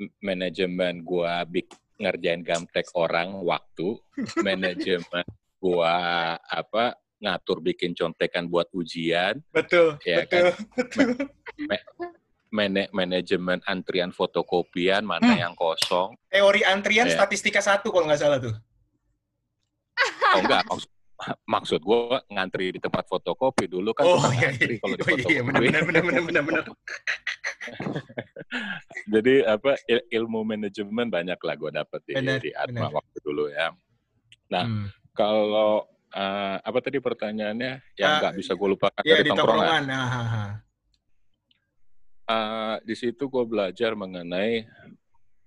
Iya. 0.00 0.08
Man- 0.08 0.14
Manajemen 0.40 0.94
gua 1.02 1.44
bik 1.44 1.68
ngerjain 1.94 2.40
gamtek 2.40 2.88
orang 2.94 3.36
waktu, 3.38 4.00
manajemen 4.40 5.24
gua 5.58 5.92
apa 6.40 6.96
ngatur 7.20 7.60
bikin 7.60 7.92
contekan 7.92 8.48
buat 8.48 8.72
ujian, 8.72 9.44
Betul, 9.52 10.00
Ya 10.02 10.24
betul, 10.24 10.56
betul. 10.72 11.08
mana- 12.48 12.88
manajemen 12.90 13.60
antrian 13.62 14.08
fotokopian 14.08 15.04
mana 15.04 15.28
Hmm. 15.28 15.36
yang 15.38 15.54
kosong. 15.54 16.16
Teori 16.26 16.64
antrian 16.64 17.04
Iya. 17.04 17.20
statistika 17.20 17.60
satu 17.60 17.92
kalau 17.92 18.08
nggak 18.08 18.18
salah 18.18 18.40
tuh. 18.40 18.56
Oh 20.32 20.40
enggak, 20.40 20.64
maksud, 20.64 20.90
maksud 21.44 21.80
gue 21.84 22.00
ngantri 22.32 22.72
di 22.72 22.80
tempat 22.80 23.04
fotokopi 23.04 23.68
dulu 23.68 23.92
kan 23.92 24.08
Oh 24.08 24.16
iya, 24.32 24.48
ngantri 24.48 24.74
iya. 24.74 24.80
kalau 24.80 24.94
di 24.96 25.02
Oh, 25.04 25.04
iya, 25.04 25.12
fotokopi. 25.12 25.44
benar, 25.44 25.60
benar, 25.60 25.82
benar, 25.84 26.02
benar, 26.02 26.22
benar, 26.24 26.42
benar. 26.48 26.64
Jadi 29.06 29.42
apa 29.42 29.78
il- 29.86 30.06
ilmu 30.10 30.42
manajemen 30.42 31.06
banyak 31.06 31.38
lah 31.38 31.54
gue 31.54 31.70
dapet 31.70 32.00
di, 32.04 32.14
Benar, 32.18 32.38
di 32.42 32.50
Atma 32.50 32.90
benar. 32.90 32.92
waktu 32.98 33.16
dulu 33.22 33.44
ya. 33.48 33.70
Nah, 34.50 34.64
Hmm. 34.66 34.86
Kalau 35.10 35.84
eh, 36.10 36.56
apa 36.58 36.78
tadi 36.80 36.98
pertanyaannya 36.98 37.72
yang 37.94 38.10
Ah, 38.10 38.18
nggak 38.18 38.34
bisa 38.38 38.54
gue 38.54 38.68
lupakan 38.68 39.02
Iya 39.02 39.14
dari 39.16 39.22
di 39.22 39.30
tongkrongan? 39.30 39.66
tongkrongan. 39.86 40.50
Eh, 42.26 42.76
di 42.86 42.94
situ 42.94 43.22
gue 43.26 43.44
belajar 43.44 43.94
mengenai 43.94 44.62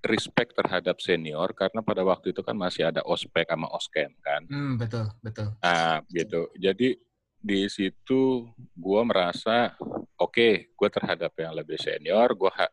respect 0.04 0.52
terhadap 0.52 1.00
senior 1.00 1.56
karena 1.56 1.80
pada 1.80 2.04
waktu 2.04 2.36
itu 2.36 2.44
kan 2.44 2.56
masih 2.56 2.92
ada 2.92 3.00
ospek 3.08 3.48
sama 3.48 3.72
oskem 3.72 4.12
kan. 4.20 4.44
Hmm, 4.52 4.76
betul, 4.76 5.08
betul. 5.24 5.56
Nah, 5.64 6.04
gitu. 6.12 6.52
Jadi 6.60 7.00
di 7.40 7.60
situ 7.72 8.52
gue 8.76 9.02
merasa 9.08 9.76
oke, 10.16 10.76
gue 10.76 10.90
terhadap 10.92 11.32
yang 11.40 11.56
lebih 11.56 11.80
senior, 11.80 12.28
gue 12.36 12.52
ha- 12.52 12.72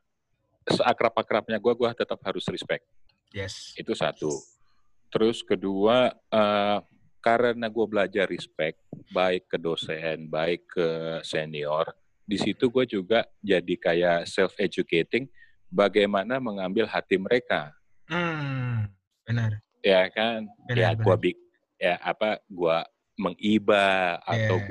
seakrab-akrabnya 0.70 1.58
gue, 1.58 1.72
gue 1.74 1.90
tetap 1.94 2.18
harus 2.22 2.46
respect. 2.48 2.86
Yes. 3.30 3.74
Itu 3.74 3.94
satu. 3.94 4.30
Terus 5.10 5.42
kedua, 5.42 6.10
eh, 6.10 6.78
karena 7.20 7.66
gue 7.68 7.86
belajar 7.86 8.26
respect, 8.26 8.80
baik 9.10 9.50
ke 9.50 9.58
dosen, 9.58 10.30
baik 10.30 10.64
ke 10.70 10.88
senior, 11.20 11.90
di 12.22 12.38
situ 12.38 12.70
gue 12.70 12.86
juga 12.86 13.26
jadi 13.42 13.74
kayak 13.76 14.24
self-educating, 14.24 15.26
bagaimana 15.66 16.42
mengambil 16.42 16.86
hati 16.90 17.14
mereka 17.14 17.70
Hmm, 18.10 18.90
benar. 19.22 19.62
ya 19.78 20.10
kan 20.10 20.42
ya 20.66 20.90
Benar, 20.90 20.98
gua 20.98 21.14
benar. 21.14 21.22
bik 21.22 21.38
ya 21.78 21.94
apa 22.02 22.42
gua 22.50 22.82
mengiba 23.14 24.18
atau 24.18 24.58
Iya. 24.58 24.66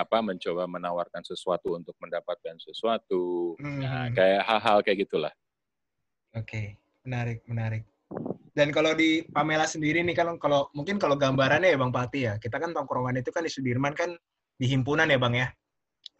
Apa 0.00 0.24
mencoba 0.24 0.64
menawarkan 0.64 1.20
sesuatu 1.20 1.76
untuk 1.76 1.94
mendapatkan 2.00 2.56
sesuatu 2.56 3.54
nah, 3.60 4.08
Mhm. 4.08 4.16
kayak 4.16 4.42
hal-hal 4.48 4.78
kayak 4.80 5.04
gitulah 5.04 5.34
Oke, 6.30 6.78
menarik, 7.02 7.42
menarik. 7.50 7.82
Dan 8.54 8.70
kalau 8.70 8.94
di 8.94 9.26
Pamela 9.26 9.66
sendiri 9.66 9.98
nih 10.06 10.14
kan 10.14 10.38
kalau 10.38 10.70
mungkin 10.78 10.94
kalau 10.94 11.18
gambarannya 11.18 11.74
ya 11.74 11.78
Bang 11.78 11.90
Pati 11.90 12.20
ya, 12.22 12.38
kita 12.38 12.62
kan 12.62 12.70
tongkrongan 12.70 13.18
itu 13.18 13.34
kan 13.34 13.42
di 13.42 13.50
Sudirman 13.50 13.98
kan 13.98 14.14
di 14.54 14.66
himpunan 14.70 15.10
ya 15.10 15.18
Bang 15.18 15.34
ya. 15.34 15.50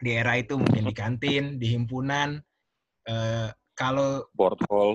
Di 0.03 0.11
era 0.11 0.35
itu 0.35 0.59
mungkin 0.59 0.83
di 0.83 0.95
kantin, 0.95 1.43
di 1.63 1.71
himpunan. 1.71 2.43
Eh, 3.07 3.49
kalau 3.71 4.27
sport 4.35 4.59
hall 4.67 4.91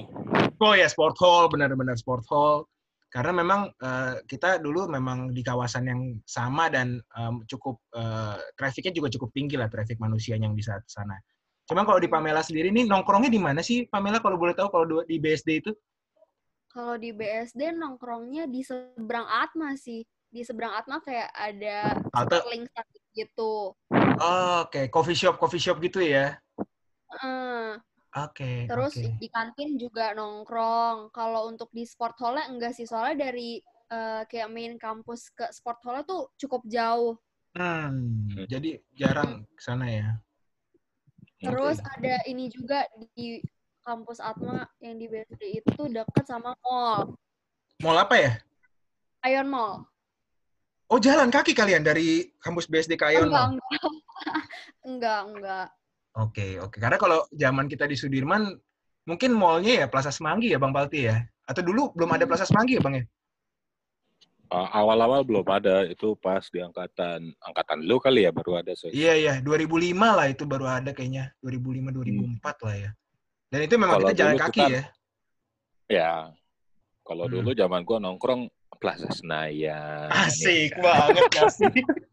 oh 0.61 0.75
ya 0.77 0.85
sport 0.89 1.17
hall, 1.21 1.49
benar-benar 1.49 1.97
sport 1.97 2.25
hall. 2.29 2.69
Karena 3.07 3.33
memang 3.33 3.71
eh, 3.71 4.15
kita 4.27 4.59
dulu 4.59 4.91
memang 4.91 5.31
di 5.31 5.41
kawasan 5.41 5.85
yang 5.87 6.01
sama 6.27 6.69
dan 6.69 6.99
em, 6.99 7.35
cukup 7.47 7.79
eh, 7.95 8.39
trafficnya 8.59 8.93
juga 8.93 9.09
cukup 9.15 9.31
tinggi 9.33 9.57
lah 9.57 9.71
traffic 9.71 9.97
manusia 10.03 10.37
yang 10.37 10.53
di 10.53 10.63
saat 10.63 10.83
sana. 10.91 11.17
Cuman 11.67 11.83
kalau 11.83 11.99
di 11.99 12.07
Pamela 12.07 12.47
sendiri 12.47 12.71
nih 12.71 12.87
nongkrongnya 12.87 13.31
di 13.31 13.43
mana 13.43 13.59
sih 13.63 13.91
Pamela 13.91 14.23
kalau 14.23 14.39
boleh 14.39 14.55
tahu 14.55 14.71
kalau 14.71 15.03
di 15.03 15.19
BSD 15.19 15.67
itu? 15.67 15.73
Kalau 16.71 16.95
di 17.01 17.11
BSD 17.11 17.73
nongkrongnya 17.75 18.47
di 18.47 18.63
seberang 18.63 19.27
Atma 19.27 19.75
sih. 19.75 20.05
Di 20.31 20.45
seberang 20.45 20.77
Atma 20.77 21.01
kayak 21.01 21.33
ada 21.33 22.05
Starling 22.13 22.69
gitu. 23.17 23.73
Oh, 24.21 24.57
Oke, 24.69 24.93
coffee 24.93 25.17
shop, 25.17 25.41
coffee 25.41 25.63
shop 25.63 25.81
gitu 25.81 26.05
ya. 26.05 26.37
Eh, 27.25 27.73
Oke. 28.17 28.65
terus 28.65 28.97
oke. 28.97 29.21
di 29.21 29.29
kantin 29.29 29.77
juga 29.77 30.17
nongkrong. 30.17 31.13
Kalau 31.13 31.53
untuk 31.53 31.69
di 31.77 31.85
sport 31.85 32.17
hall 32.25 32.41
enggak 32.41 32.73
sih, 32.73 32.89
soalnya 32.89 33.29
dari 33.29 33.61
eh, 33.93 34.23
kayak 34.25 34.49
main 34.49 34.81
kampus 34.81 35.29
ke 35.37 35.45
sport 35.53 35.85
hall 35.85 36.01
tuh 36.09 36.33
cukup 36.41 36.65
jauh. 36.65 37.21
Hmm, 37.53 38.29
jadi 38.49 38.81
jarang 38.97 39.45
ke 39.53 39.61
sana 39.61 39.87
ya. 39.89 40.09
Terus 41.41 41.77
ada 41.81 42.25
ini 42.25 42.49
juga 42.49 42.89
di 43.17 43.41
kampus 43.85 44.19
Atma 44.19 44.67
yang 44.81 44.97
di 44.99 45.07
BSD 45.07 45.63
itu 45.63 45.83
deket 45.93 46.25
sama 46.27 46.57
mall, 46.65 47.15
Mall 47.85 48.01
apa 48.01 48.17
ya? 48.17 48.33
Ion 49.29 49.47
Mall. 49.53 49.85
Oh, 50.89 50.97
jalan 51.03 51.29
kaki 51.29 51.53
kalian 51.53 51.85
dari 51.85 52.31
kampus 52.41 52.67
BSD 52.67 52.97
ke 52.97 53.13
Ion 53.13 53.29
enggak, 53.29 53.31
Mall? 53.31 53.53
enggak. 53.53 53.93
enggak, 54.89 55.21
enggak. 55.29 55.67
Oke, 56.17 56.57
oke. 56.57 56.81
Karena 56.81 56.97
kalau 56.97 57.29
zaman 57.29 57.69
kita 57.69 57.85
di 57.85 57.93
Sudirman, 57.93 58.57
mungkin 59.05 59.37
mallnya 59.37 59.85
ya 59.85 59.87
Plaza 59.87 60.09
Semanggi 60.09 60.49
ya, 60.49 60.57
Bang 60.57 60.73
Palti 60.73 61.05
ya? 61.05 61.21
Atau 61.45 61.61
dulu 61.61 61.93
belum 61.93 62.09
ada 62.17 62.25
Plaza 62.25 62.49
Semanggi 62.49 62.81
ya, 62.81 62.83
Bang 62.83 62.97
ya? 62.97 63.05
Uh, 64.47 64.71
awal-awal 64.73 65.27
belum 65.27 65.43
ada 65.51 65.83
itu 65.91 66.15
pas 66.23 66.39
di 66.55 66.63
angkatan 66.63 67.35
angkatan 67.43 67.83
lu 67.83 67.99
kali 67.99 68.23
ya 68.23 68.31
baru 68.31 68.63
ada 68.63 68.79
saya 68.79 68.95
Iya, 68.95 69.13
iya. 69.19 69.35
2005 69.43 69.91
lah 70.15 70.31
itu 70.31 70.47
baru 70.47 70.71
ada 70.71 70.95
kayaknya. 70.95 71.35
2005, 71.43 71.91
2004 71.91 72.57
lah 72.63 72.77
ya. 72.79 72.91
Dan 73.51 73.61
itu 73.67 73.75
memang 73.75 73.99
Kalau 73.99 74.07
kita 74.07 74.15
jalan 74.17 74.37
kaki 74.39 74.55
kita- 74.63 74.71
ya? 74.71 74.83
ya 75.91 76.11
kalau 77.03 77.27
Hmm. 77.27 77.35
dulu 77.39 77.51
zaman 77.59 77.83
gua 77.83 77.99
nongkrong 77.99 78.47
Plaza 78.79 79.11
Senayan 79.11 80.15
Asik 80.15 80.73
ya 80.73 80.79
kan? 80.79 80.83
banget, 80.83 81.25
asik. 81.43 81.75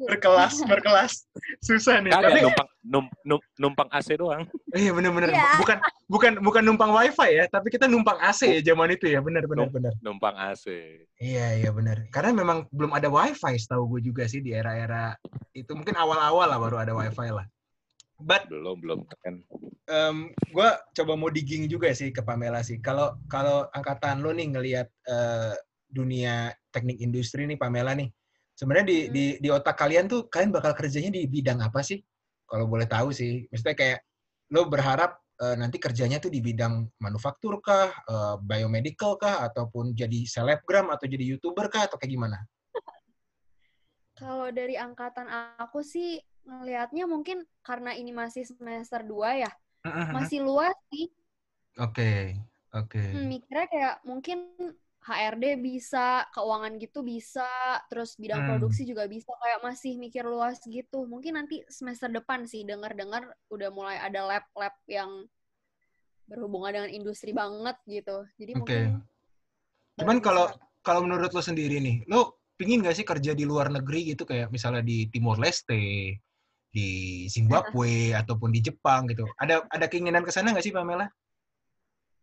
Berkelas, 0.00 0.54
berkelas. 0.70 1.12
Susah 1.60 2.00
nih. 2.00 2.10
Kagak 2.12 2.32
Tapi, 2.32 2.40
numpang 2.44 2.68
num- 2.80 3.14
num- 3.28 3.48
numpang 3.60 3.88
AC 3.92 4.16
doang 4.16 4.48
iya 4.72 4.90
bener-bener. 4.96 5.30
Iya. 5.36 5.60
Bukan 5.60 5.78
bukan 6.08 6.32
bukan 6.40 6.62
numpang 6.64 6.90
wifi 6.96 7.28
ya, 7.36 7.44
tapi 7.52 7.68
kita 7.68 7.84
numpang 7.84 8.16
AC 8.18 8.48
ya 8.48 8.60
zaman 8.72 8.96
itu 8.96 9.06
ya. 9.12 9.20
Bener, 9.20 9.44
bener, 9.44 9.68
bener. 9.68 9.92
numpang 10.00 10.32
AC 10.34 10.66
Iya, 11.20 11.60
iya 11.60 11.70
bener. 11.70 12.08
Karena 12.08 12.32
memang 12.32 12.64
belum 12.72 12.96
ada 12.96 13.12
wifi 13.12 13.54
setahu 13.60 13.96
gue 13.96 14.10
juga 14.10 14.24
sih 14.24 14.40
di 14.40 14.56
era-era 14.56 15.14
itu. 15.52 15.70
Mungkin 15.76 15.92
awal-awal 15.94 16.48
lah 16.48 16.58
baru 16.58 16.76
ada 16.80 16.92
wifi 16.96 17.28
lah. 17.28 17.44
But 18.20 18.48
belum 18.52 18.84
belum 18.84 19.00
kan 19.24 19.40
em, 19.90 20.16
gue 20.54 20.68
coba 20.70 21.12
mau 21.18 21.28
digging 21.32 21.66
juga 21.66 21.90
sih 21.92 22.14
ke 22.14 22.22
Pamela 22.22 22.62
sih. 22.62 22.78
Kalau 22.78 23.18
kalau 23.26 23.66
angkatan 23.74 24.22
lo 24.22 24.30
nih 24.30 24.54
ngelihat 24.54 24.88
eh, 25.08 25.52
dunia 25.90 26.54
teknik 26.70 27.02
industri 27.02 27.44
nih 27.50 27.58
Pamela 27.58 27.96
nih, 27.98 28.06
sebenarnya 28.60 28.86
di, 28.92 28.98
Hmm. 29.08 29.12
di 29.16 29.24
di 29.40 29.48
otak 29.48 29.72
kalian 29.80 30.04
tuh 30.04 30.28
kalian 30.28 30.52
bakal 30.52 30.76
kerjanya 30.76 31.08
di 31.08 31.24
bidang 31.24 31.64
apa 31.64 31.80
sih? 31.80 31.96
Kalau 32.44 32.68
boleh 32.68 32.84
tahu 32.84 33.08
sih, 33.08 33.48
maksudnya 33.48 33.72
kayak 33.72 33.98
lo 34.52 34.68
berharap 34.68 35.16
eh, 35.40 35.56
nanti 35.56 35.80
kerjanya 35.80 36.20
tuh 36.20 36.28
di 36.28 36.44
bidang 36.44 36.84
manufaktur 37.00 37.64
kah, 37.64 37.88
eh, 37.88 38.36
biomedical 38.44 39.16
kah, 39.16 39.40
ataupun 39.48 39.96
jadi 39.96 40.28
selebgram 40.28 40.92
atau 40.92 41.08
jadi 41.08 41.24
youtuber 41.24 41.72
kah, 41.72 41.88
atau 41.88 41.96
kayak 41.96 42.12
gimana? 42.12 42.36
Kalau 44.20 44.52
dari 44.52 44.76
angkatan 44.76 45.24
aku 45.56 45.80
sih 45.80 46.20
ngelihatnya 46.44 47.08
mungkin 47.08 47.48
karena 47.64 47.96
ini 47.96 48.12
masih 48.12 48.44
semester 48.44 49.00
2 49.00 49.48
ya, 49.48 49.50
masih 50.12 50.44
luas 50.44 50.76
sih. 50.92 51.08
Oke, 51.80 52.36
oke. 52.76 53.00
Hmm, 53.00 53.32
mikirnya 53.32 53.66
kayak 53.72 53.94
mungkin 54.04 54.38
HRD 55.00 55.56
bisa, 55.64 56.28
keuangan 56.36 56.76
gitu 56.76 57.00
bisa, 57.00 57.48
terus 57.88 58.20
bidang 58.20 58.44
Hmm. 58.44 58.48
produksi 58.52 58.84
juga 58.84 59.08
bisa, 59.08 59.32
kayak 59.32 59.64
masih 59.64 59.96
mikir 59.96 60.28
luas 60.28 60.60
gitu. 60.68 61.08
Mungkin 61.08 61.40
nanti 61.40 61.64
semester 61.72 62.12
depan 62.12 62.44
sih 62.44 62.68
dengar-dengar 62.68 63.32
udah 63.48 63.72
mulai 63.72 63.96
ada 63.96 64.28
lab-lab 64.28 64.76
yang 64.84 65.24
berhubungan 66.28 66.70
dengan 66.76 66.90
industri 66.92 67.32
banget 67.32 67.80
gitu. 67.88 68.28
Jadi 68.36 68.52
Oke. 68.54 68.60
mungkin 68.60 69.02
Cuman 70.00 70.18
kalau 70.24 70.48
kalau 70.80 71.04
menurut 71.04 71.28
lo 71.36 71.44
sendiri 71.44 71.76
nih, 71.76 72.08
lo 72.08 72.40
pingin 72.56 72.80
gak 72.80 72.96
sih 72.96 73.04
kerja 73.04 73.36
di 73.36 73.44
luar 73.44 73.68
negeri 73.68 74.16
gitu 74.16 74.24
kayak 74.24 74.48
misalnya 74.48 74.80
di 74.80 75.08
Timor 75.12 75.36
Leste, 75.36 76.16
di 76.70 76.88
Zimbabwe 77.28 78.12
ataupun 78.20 78.48
di 78.48 78.60
Jepang 78.64 79.08
gitu. 79.10 79.28
Ada 79.36 79.64
ada 79.68 79.86
keinginan 79.90 80.24
ke 80.24 80.32
sana 80.32 80.52
nggak 80.54 80.64
sih 80.64 80.72
Pamela? 80.72 81.08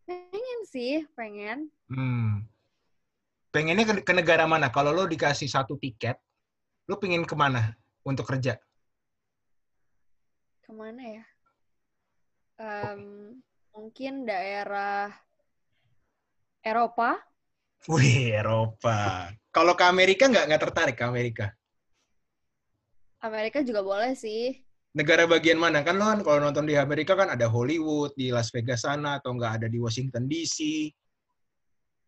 Pengen 0.08 0.60
sih, 0.66 1.04
pengen. 1.14 1.70
Hmm. 1.86 2.42
Pengennya 3.48 3.84
ke, 3.88 3.94
ke 4.04 4.12
negara 4.12 4.44
mana? 4.44 4.68
Kalau 4.68 4.92
lo 4.92 5.08
dikasih 5.08 5.48
satu 5.48 5.80
tiket, 5.80 6.20
lo 6.84 7.00
pengen 7.00 7.24
ke 7.24 7.32
mana 7.32 7.72
untuk 8.04 8.28
kerja? 8.28 8.60
Ke 10.60 10.70
mana 10.76 11.00
ya? 11.00 11.24
Um, 12.58 13.40
mungkin 13.72 14.28
daerah 14.28 15.08
Eropa. 16.60 17.16
Wih, 17.88 18.36
Eropa. 18.36 19.32
Kalau 19.48 19.72
ke 19.72 19.84
Amerika 19.86 20.28
nggak 20.28 20.44
nggak 20.50 20.62
tertarik 20.68 20.96
ke 20.98 21.04
Amerika? 21.08 21.46
Amerika 23.24 23.64
juga 23.64 23.80
boleh 23.80 24.12
sih. 24.12 24.60
Negara 24.92 25.24
bagian 25.24 25.56
mana? 25.56 25.80
Kan 25.80 25.96
lo 25.96 26.04
kan 26.04 26.20
kalau 26.20 26.38
nonton 26.42 26.68
di 26.68 26.76
Amerika 26.76 27.16
kan 27.16 27.32
ada 27.32 27.48
Hollywood, 27.48 28.12
di 28.12 28.28
Las 28.28 28.52
Vegas 28.52 28.84
sana, 28.84 29.22
atau 29.22 29.32
nggak 29.32 29.62
ada 29.62 29.66
di 29.70 29.78
Washington 29.80 30.26
DC. 30.28 30.90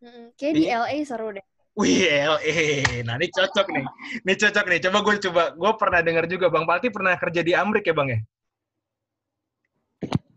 Mm, 0.00 0.32
kayak 0.32 0.54
di 0.56 0.64
LA 0.64 0.96
seru 1.04 1.28
deh. 1.36 1.44
Wih, 1.76 2.08
LA. 2.08 2.56
Nah, 3.04 3.20
ini 3.20 3.28
cocok 3.28 3.66
nih. 3.68 3.86
Ini 4.24 4.34
cocok 4.36 4.64
nih. 4.66 4.80
Coba 4.88 4.98
gue 5.04 5.14
coba. 5.28 5.42
Gue 5.52 5.72
pernah 5.76 6.00
dengar 6.00 6.24
juga, 6.24 6.48
Bang 6.48 6.64
Pati 6.64 6.88
pernah 6.88 7.14
kerja 7.20 7.40
di 7.44 7.52
Amrik 7.52 7.84
ya, 7.84 7.94
Bang 7.94 8.08
ya? 8.08 8.20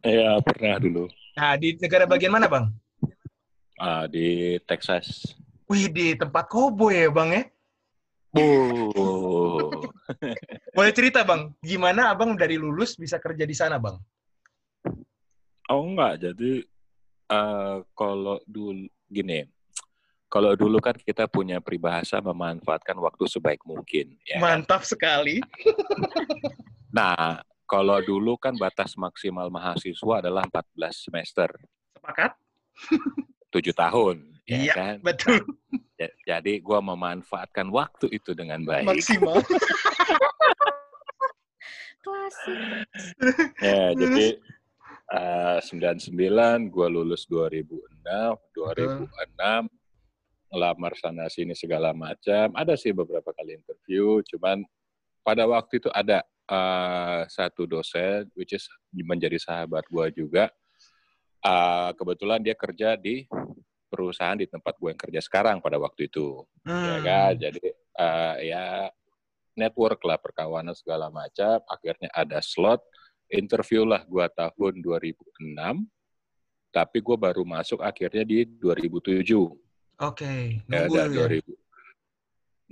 Iya, 0.04 0.44
pernah 0.44 0.76
dulu. 0.84 1.08
Nah, 1.40 1.56
di 1.56 1.80
negara 1.80 2.04
bagian 2.04 2.36
mana, 2.36 2.52
Bang? 2.52 2.76
Ah, 3.80 4.06
di 4.06 4.60
Texas. 4.68 5.34
Wih, 5.72 5.88
di 5.90 6.14
tempat 6.14 6.46
koboi 6.52 7.08
ya, 7.08 7.10
Bang 7.10 7.32
ya? 7.32 7.44
Oh. 8.36 9.90
Boleh 10.76 10.94
cerita, 10.94 11.24
Bang, 11.24 11.56
gimana 11.64 12.12
Abang 12.12 12.36
dari 12.36 12.60
lulus 12.60 13.00
bisa 13.00 13.18
kerja 13.18 13.48
di 13.48 13.56
sana, 13.56 13.80
Bang? 13.80 13.98
Oh 15.72 15.82
enggak, 15.88 16.20
jadi 16.20 16.62
uh, 17.32 17.82
kalau 17.96 18.38
dulu 18.44 18.90
gini, 19.14 19.46
kalau 20.34 20.58
dulu 20.58 20.82
kan 20.82 20.98
kita 20.98 21.30
punya 21.30 21.62
peribahasa 21.62 22.18
memanfaatkan 22.18 22.98
waktu 22.98 23.30
sebaik 23.30 23.62
mungkin. 23.70 24.18
Ya 24.26 24.42
kan? 24.42 24.66
Mantap 24.66 24.82
sekali. 24.82 25.38
nah, 26.98 27.38
kalau 27.70 28.02
dulu 28.02 28.34
kan 28.42 28.58
batas 28.58 28.98
maksimal 28.98 29.54
mahasiswa 29.54 30.26
adalah 30.26 30.50
14 30.50 30.90
semester. 30.90 31.54
Sepakat? 31.94 32.34
Tujuh 33.54 33.78
tahun. 33.78 34.34
Ya 34.50 34.58
iya, 34.58 34.74
kan? 34.74 34.96
betul. 35.06 35.40
Nah, 36.02 36.12
jadi 36.34 36.54
gue 36.60 36.80
memanfaatkan 36.82 37.70
waktu 37.70 38.10
itu 38.10 38.34
dengan 38.34 38.66
baik. 38.66 38.90
Maksimal. 38.90 39.38
Klasik. 42.04 42.60
ya, 43.70 43.96
jadi 43.96 44.26
uh, 45.14 45.60
99 45.62 46.74
gue 46.74 46.88
lulus 46.90 47.30
2006, 47.30 47.70
2006 48.58 49.70
ngelamar 50.54 50.94
sana 50.98 51.30
sini 51.30 51.54
segala 51.54 51.94
macam. 51.94 52.54
Ada 52.54 52.74
sih 52.78 52.94
beberapa 52.94 53.30
kali 53.34 53.58
interview, 53.58 54.22
cuman 54.34 54.66
pada 55.22 55.46
waktu 55.46 55.80
itu 55.82 55.90
ada 55.94 56.26
uh, 56.50 57.26
satu 57.30 57.66
dosen 57.70 58.30
which 58.34 58.54
is 58.58 58.66
menjadi 58.94 59.38
sahabat 59.38 59.86
gue 59.90 60.26
juga. 60.26 60.50
Uh, 61.44 61.92
kebetulan 62.00 62.40
dia 62.40 62.56
kerja 62.56 62.96
di 62.96 63.28
perusahaan 63.94 64.34
di 64.34 64.50
tempat 64.50 64.74
gue 64.82 64.90
yang 64.90 64.98
kerja 64.98 65.22
sekarang 65.22 65.62
pada 65.62 65.78
waktu 65.78 66.10
itu 66.10 66.42
ya 66.66 66.72
hmm. 66.74 66.82
ya 66.82 66.98
kan 67.06 67.32
jadi 67.38 67.66
uh, 68.02 68.36
ya 68.42 68.66
network 69.54 70.02
lah 70.02 70.18
perkawanan 70.18 70.74
segala 70.74 71.14
macam 71.14 71.62
akhirnya 71.70 72.10
ada 72.10 72.42
slot 72.42 72.82
interview 73.34 73.84
lah 73.84 74.06
gue 74.06 74.26
tahun 74.34 74.74
2006 74.80 75.54
tapi 76.74 76.98
gue 77.02 77.18
baru 77.18 77.44
masuk 77.46 77.82
akhirnya 77.82 78.24
di 78.26 78.46
2007 78.46 79.22
oke 79.34 79.58
okay. 79.98 80.62
ya, 80.70 80.88
dan 80.88 81.10
ya? 81.12 81.28
2000 81.30 81.44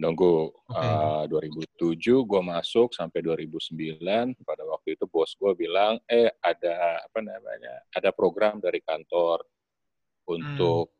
nunggu 0.01 0.49
okay. 0.71 0.89
uh, 0.89 1.23
2007 1.29 2.01
gue 2.01 2.41
masuk 2.41 2.89
sampai 2.95 3.21
2009 3.21 4.01
pada 4.41 4.63
waktu 4.65 4.97
itu 4.97 5.05
bos 5.05 5.35
gue 5.37 5.53
bilang 5.53 6.01
eh 6.09 6.31
ada 6.41 7.05
apa 7.05 7.19
namanya 7.21 7.85
ada 7.93 8.09
program 8.09 8.57
dari 8.57 8.81
kantor 8.81 9.45
untuk 10.25 10.89
hmm 10.89 10.99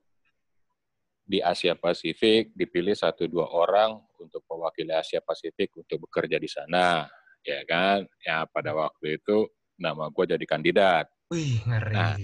di 1.32 1.40
Asia 1.40 1.80
Pasifik 1.80 2.52
dipilih 2.52 2.92
satu 2.92 3.24
dua 3.24 3.48
orang 3.48 3.96
untuk 4.20 4.44
mewakili 4.52 4.92
Asia 4.92 5.24
Pasifik 5.24 5.72
untuk 5.80 6.04
bekerja 6.04 6.36
di 6.36 6.52
sana, 6.52 7.08
ya 7.46 7.62
kan? 7.66 8.06
Ya 8.26 8.46
pada 8.50 8.74
waktu 8.74 9.22
itu 9.22 9.50
nama 9.78 10.10
gue 10.14 10.26
jadi 10.38 10.46
kandidat. 10.46 11.06
Wih 11.34 11.64
ngeri. 11.66 11.96
Nah, 11.96 12.16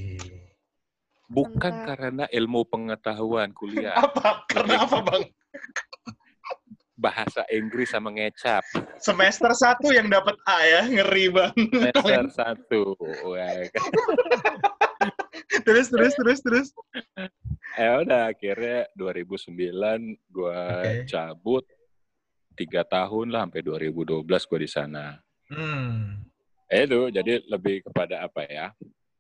bukan 1.27 1.73
Entah. 1.73 1.86
karena 1.86 2.25
ilmu 2.30 2.62
pengetahuan 2.67 3.51
kuliah. 3.51 3.95
apa? 4.03 4.45
Karena 4.47 4.86
apa 4.86 4.97
bang? 5.03 5.23
Bahasa 6.97 7.45
Inggris 7.53 7.93
sama 7.93 8.10
ngecap. 8.10 8.65
Semester 8.97 9.53
satu 9.53 9.93
yang 9.93 10.10
dapat 10.10 10.34
A 10.49 10.58
ya, 10.65 10.82
ngeri 10.89 11.30
bang. 11.30 11.53
Semester 11.53 12.25
satu. 12.34 12.97
Ya, 13.38 13.69
kan? 13.69 13.91
terus 15.67 15.88
terus 15.91 16.13
terus 16.17 16.39
terus 16.41 16.67
ya 17.77 18.01
udah 18.01 18.34
akhirnya 18.34 18.89
2009 18.97 19.53
gue 20.34 20.62
okay. 20.63 21.06
cabut 21.06 21.63
tiga 22.58 22.82
tahun 22.82 23.30
lah 23.30 23.46
sampai 23.46 23.62
2012 23.62 24.26
gue 24.26 24.60
di 24.65 24.70
sana. 24.70 25.22
Hmm. 25.48 26.26
Eh, 26.67 26.84
itu 26.84 27.13
jadi 27.13 27.46
lebih 27.48 27.86
kepada 27.86 28.26
apa 28.26 28.43
ya? 28.50 28.74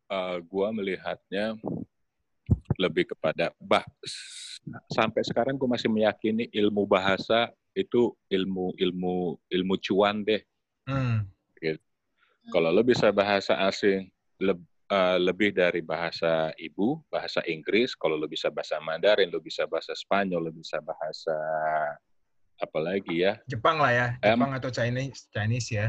Uh, 0.09 0.35
eh, 0.35 0.37
gue 0.43 0.67
melihatnya 0.73 1.45
lebih 2.79 3.11
kepada 3.11 3.51
bah 3.59 3.83
sampai 4.91 5.23
sekarang 5.23 5.59
gue 5.59 5.67
masih 5.67 5.91
meyakini 5.91 6.47
ilmu 6.51 6.87
bahasa 6.87 7.51
itu 7.75 8.15
ilmu 8.27 8.73
ilmu 8.75 9.37
ilmu 9.47 9.75
cuan 9.85 10.25
deh. 10.25 10.41
Hmm. 10.89 11.29
Gitu. 11.61 11.79
Kalau 12.49 12.71
lo 12.71 12.81
bisa 12.81 13.11
bahasa 13.11 13.59
asing, 13.67 14.07
lebih 14.39 14.65
uh, 14.91 15.17
lebih 15.19 15.51
dari 15.51 15.83
bahasa 15.83 16.51
ibu, 16.55 16.99
bahasa 17.11 17.43
Inggris. 17.45 17.93
Kalau 17.95 18.15
lo 18.15 18.27
bisa 18.27 18.47
bahasa 18.47 18.79
Mandarin, 18.79 19.31
lo 19.31 19.43
bisa 19.43 19.67
bahasa 19.67 19.93
Spanyol, 19.93 20.49
lo 20.49 20.51
bisa 20.55 20.79
bahasa 20.79 21.35
apa 22.57 22.77
lagi 22.81 23.21
ya? 23.21 23.37
Jepang 23.45 23.77
lah 23.77 23.91
ya, 23.93 24.07
Jepang 24.21 24.51
um, 24.53 24.57
atau 24.57 24.69
Chinese, 24.73 25.29
Chinese 25.29 25.69
ya. 25.69 25.87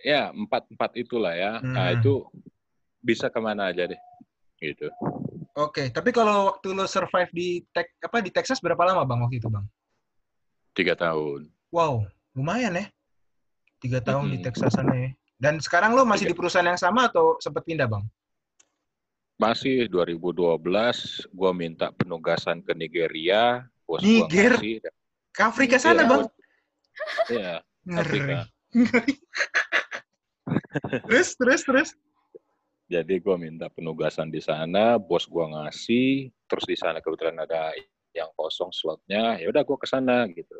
Ya 0.00 0.28
empat 0.32 0.68
empat 0.72 0.96
itulah 0.96 1.32
ya. 1.32 1.60
Hmm. 1.60 1.72
Nah 1.72 1.96
itu 1.96 2.24
bisa 3.00 3.28
ke 3.28 3.38
mana 3.40 3.70
aja 3.70 3.88
deh, 3.88 4.00
gitu. 4.60 4.88
Oke, 5.56 5.88
tapi 5.88 6.12
kalau 6.12 6.52
waktu 6.52 6.76
lo 6.76 6.84
survive 6.84 7.32
di 7.32 7.64
tek, 7.72 7.96
apa 8.04 8.20
di 8.20 8.28
Texas 8.28 8.60
berapa 8.60 8.82
lama 8.84 9.08
bang 9.08 9.20
waktu 9.24 9.40
itu 9.40 9.48
bang? 9.48 9.64
Tiga 10.76 10.92
tahun. 10.92 11.48
Wow, 11.72 12.04
lumayan 12.36 12.76
ya. 12.76 12.86
Tiga 13.80 14.04
tahun 14.04 14.28
-hmm. 14.28 14.34
di 14.36 14.38
Texas 14.44 14.76
sana 14.76 14.92
ya. 14.92 15.10
Dan 15.36 15.60
sekarang 15.60 15.92
lo 15.92 16.08
masih 16.08 16.32
di 16.32 16.36
perusahaan 16.36 16.64
yang 16.64 16.80
sama 16.80 17.12
atau 17.12 17.36
sempat 17.44 17.60
pindah, 17.68 17.84
Bang? 17.84 18.08
Masih 19.36 19.84
2012, 19.92 21.28
gue 21.28 21.52
minta 21.52 21.92
penugasan 21.92 22.64
ke 22.64 22.72
Nigeria. 22.72 23.68
Bos 23.84 24.00
Niger? 24.00 24.56
Masih, 24.56 24.80
ke 25.36 25.42
Afrika 25.44 25.76
sana, 25.76 26.08
Bang? 26.08 26.24
Iya, 27.28 27.60
Afrika. 27.92 28.48
terus, 31.04 31.36
terus, 31.36 31.60
terus? 31.62 31.90
Jadi 32.88 33.20
gue 33.20 33.36
minta 33.36 33.68
penugasan 33.68 34.32
di 34.32 34.40
sana, 34.40 34.96
bos 34.96 35.28
gue 35.28 35.44
ngasih, 35.44 36.32
terus 36.48 36.64
di 36.64 36.76
sana 36.78 37.04
kebetulan 37.04 37.36
ada 37.36 37.76
yang 38.16 38.32
kosong 38.32 38.72
slotnya, 38.72 39.36
ya 39.36 39.46
udah 39.52 39.60
gue 39.60 39.76
ke 39.76 39.84
sana 39.84 40.24
gitu. 40.32 40.56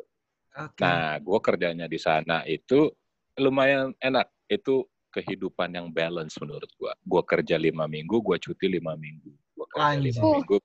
Okay. 0.53 0.85
Nah, 0.85 1.17
gue 1.17 1.39
kerjanya 1.41 1.89
di 1.89 1.97
sana 1.97 2.45
itu 2.45 2.93
lumayan 3.37 3.97
enak 3.97 4.29
itu 4.49 4.85
kehidupan 5.17 5.73
yang 5.73 5.87
balance 5.89 6.37
menurut 6.37 6.69
gua. 6.77 6.93
Gua 7.01 7.23
kerja 7.25 7.57
lima 7.57 7.89
minggu, 7.89 8.21
gua 8.21 8.37
cuti 8.37 8.69
lima 8.69 8.93
minggu. 8.93 9.33
Gua 9.57 9.65
kerja 9.65 9.97
lima 9.97 10.21
minggu. 10.37 10.57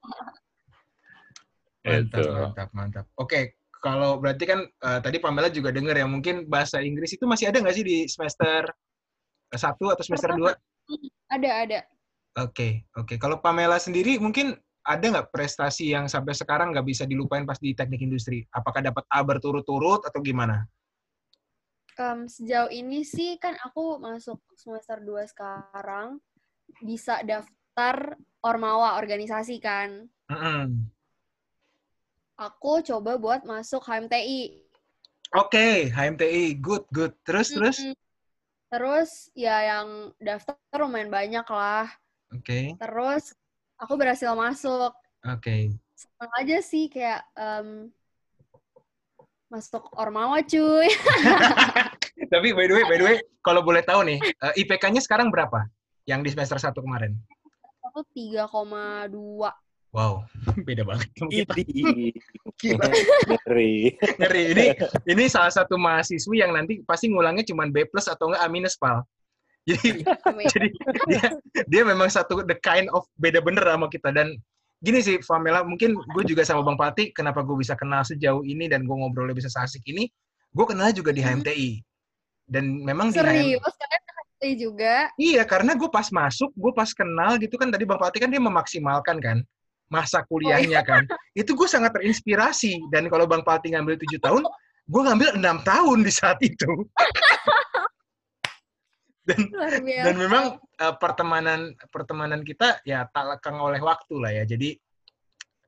Mantap, 1.82 2.20
itu. 2.20 2.30
mantap, 2.30 2.68
mantap. 2.76 3.06
Oke, 3.18 3.58
kalau 3.82 4.22
berarti 4.22 4.46
kan 4.46 4.62
uh, 4.86 5.02
tadi 5.02 5.18
Pamela 5.18 5.50
juga 5.50 5.74
dengar 5.74 5.98
ya, 5.98 6.06
mungkin 6.06 6.46
bahasa 6.46 6.78
Inggris 6.78 7.18
itu 7.18 7.26
masih 7.26 7.50
ada 7.50 7.58
nggak 7.58 7.74
sih 7.74 7.84
di 7.84 7.96
semester 8.06 8.70
satu 9.52 9.90
atau 9.90 10.02
semester 10.06 10.32
dua? 10.38 10.54
Ada, 11.28 11.50
ada. 11.66 11.80
Oke, 12.40 12.48
okay, 12.48 12.72
oke. 12.96 13.06
Okay. 13.12 13.16
Kalau 13.18 13.42
Pamela 13.42 13.76
sendiri 13.76 14.16
mungkin 14.22 14.56
ada 14.86 15.02
nggak 15.02 15.34
prestasi 15.34 15.92
yang 15.92 16.08
sampai 16.08 16.32
sekarang 16.32 16.72
nggak 16.72 16.86
bisa 16.86 17.04
dilupain 17.04 17.44
pas 17.44 17.58
di 17.60 17.74
teknik 17.74 18.00
industri? 18.00 18.46
Apakah 18.54 18.80
dapat 18.80 19.04
A 19.10 19.20
berturut-turut 19.20 20.06
atau 20.06 20.20
gimana? 20.24 20.64
um, 21.98 22.28
sejauh 22.28 22.70
ini 22.72 23.04
sih 23.04 23.36
kan 23.36 23.56
aku 23.60 24.00
masuk 24.00 24.40
semester 24.56 25.02
2 25.02 25.28
sekarang 25.28 26.20
bisa 26.80 27.20
daftar 27.26 28.16
ormawa 28.40 28.96
organisasi 28.96 29.60
kan. 29.60 30.08
Mm 30.30 30.38
-hmm. 30.38 30.66
Aku 32.36 32.82
coba 32.82 33.18
buat 33.20 33.40
masuk 33.44 33.84
HMTI. 33.84 34.62
Oke, 35.32 35.56
okay, 35.56 35.76
HMTI, 35.88 36.60
good, 36.60 36.84
good. 36.92 37.12
Terus, 37.24 37.48
mm 37.48 37.52
-hmm. 37.52 37.58
terus? 37.60 37.76
Terus 38.72 39.10
ya 39.36 39.56
yang 39.64 40.12
daftar 40.16 40.56
lumayan 40.80 41.12
banyak 41.12 41.44
lah. 41.48 41.88
Oke. 42.32 42.44
Okay. 42.44 42.64
Terus 42.80 43.36
aku 43.76 44.00
berhasil 44.00 44.32
masuk. 44.32 44.92
Oke. 45.28 45.40
Okay. 45.40 45.62
Senang 45.92 46.32
aja 46.40 46.58
sih 46.64 46.88
kayak 46.88 47.20
um, 47.36 47.92
masuk 49.52 49.84
Ormawa 49.92 50.40
cuy. 50.40 50.88
Tapi 52.32 52.48
by 52.56 52.64
the 52.64 52.74
way, 52.80 52.84
by 52.88 52.96
the 52.96 53.04
way, 53.04 53.16
kalau 53.44 53.60
boleh 53.60 53.84
tahu 53.84 54.08
nih, 54.08 54.18
eh, 54.24 54.52
IPK-nya 54.64 55.04
sekarang 55.04 55.28
berapa? 55.28 55.68
Yang 56.08 56.20
di 56.24 56.30
semester 56.32 56.56
1 56.56 56.72
kemarin? 56.80 57.12
Aku 57.92 58.00
3,2. 58.16 58.48
Wow, 59.92 60.24
beda 60.68 60.88
banget. 60.88 61.08
Gila. 61.20 62.84
Ngeri. 63.44 63.92
Ngeri. 64.16 64.42
Ini 64.56 64.66
ini 65.04 65.24
salah 65.28 65.52
satu 65.52 65.76
mahasiswi 65.76 66.40
yang 66.40 66.56
nanti 66.56 66.80
pasti 66.88 67.12
ngulangnya 67.12 67.44
cuma 67.44 67.68
B 67.68 67.84
plus 67.84 68.08
atau 68.08 68.32
enggak 68.32 68.40
A 68.40 68.48
minus, 68.48 68.80
Pal. 68.80 69.04
Jadi, 69.70 70.02
jadi 70.50 70.68
dia, 71.06 71.26
dia 71.70 71.82
memang 71.86 72.10
satu 72.10 72.42
the 72.42 72.58
kind 72.66 72.90
of 72.90 73.06
beda 73.22 73.38
bener 73.38 73.62
sama 73.62 73.86
kita. 73.86 74.10
Dan 74.10 74.34
gini 74.82 74.98
sih, 74.98 75.22
Famela, 75.22 75.62
mungkin 75.62 75.94
gue 75.94 76.24
juga 76.26 76.42
sama 76.42 76.66
Bang 76.66 76.74
Pati, 76.74 77.14
kenapa 77.14 77.46
gue 77.46 77.54
bisa 77.54 77.78
kenal 77.78 78.02
sejauh 78.02 78.42
ini 78.42 78.66
dan 78.66 78.82
gue 78.82 78.96
ngobrolnya 78.98 79.38
bisa 79.38 79.54
asik 79.62 79.86
ini, 79.86 80.10
gue 80.50 80.66
kenal 80.66 80.90
juga 80.90 81.14
di 81.14 81.22
HMTI. 81.22 81.78
Hmm. 81.78 81.84
Dan 82.50 82.64
memang 82.82 83.14
Serius, 83.14 83.22
di 83.22 83.54
HMTI, 83.54 84.02
HMTI 84.10 84.52
juga? 84.58 84.94
Iya, 85.14 85.46
karena 85.46 85.78
gue 85.78 85.86
pas 85.86 86.10
masuk, 86.10 86.50
gue 86.58 86.72
pas 86.74 86.90
kenal 86.90 87.38
gitu 87.38 87.54
kan, 87.54 87.70
tadi 87.70 87.86
Bang 87.86 88.02
Pati 88.02 88.18
kan 88.18 88.34
dia 88.34 88.42
memaksimalkan 88.42 89.22
kan 89.22 89.46
masa 89.92 90.24
kuliahnya 90.24 90.80
oh, 90.80 90.80
iya. 90.80 90.88
kan. 90.88 91.04
Itu 91.36 91.52
gue 91.52 91.68
sangat 91.68 92.00
terinspirasi. 92.00 92.88
Dan 92.88 93.12
kalau 93.12 93.28
Bang 93.28 93.44
Pati 93.44 93.76
ngambil 93.76 94.00
tujuh 94.00 94.16
tahun, 94.24 94.40
gue 94.88 95.02
ngambil 95.04 95.36
enam 95.36 95.60
tahun 95.60 96.00
di 96.00 96.12
saat 96.12 96.40
itu. 96.40 96.66
dan, 99.28 99.40
dan 99.84 100.16
memang 100.16 100.56
uh, 100.80 100.94
pertemanan 100.96 101.76
pertemanan 101.92 102.40
kita 102.42 102.80
ya 102.88 103.04
tak 103.12 103.36
lekang 103.36 103.60
oleh 103.60 103.84
waktu 103.84 104.16
lah 104.16 104.32
ya. 104.32 104.48
Jadi 104.48 104.80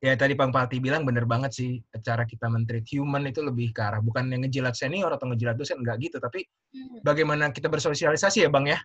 ya 0.04 0.12
tadi 0.20 0.36
Bang 0.36 0.52
Pati 0.52 0.84
bilang 0.84 1.08
bener 1.08 1.24
banget 1.24 1.56
sih 1.56 1.80
cara 2.04 2.28
kita 2.28 2.52
mentreat 2.52 2.84
human 2.92 3.24
itu 3.24 3.40
lebih 3.40 3.72
ke 3.72 3.80
arah 3.80 4.04
bukan 4.04 4.28
yang 4.28 4.44
ngejilat 4.44 4.76
senior 4.76 5.08
atau 5.08 5.24
ngejilat 5.32 5.56
dosen 5.56 5.80
enggak 5.80 5.96
gitu 5.96 6.20
tapi 6.20 6.44
hmm. 6.76 7.00
bagaimana 7.00 7.48
kita 7.48 7.72
bersosialisasi 7.72 8.44
ya 8.44 8.52
Bang 8.52 8.68
ya 8.68 8.76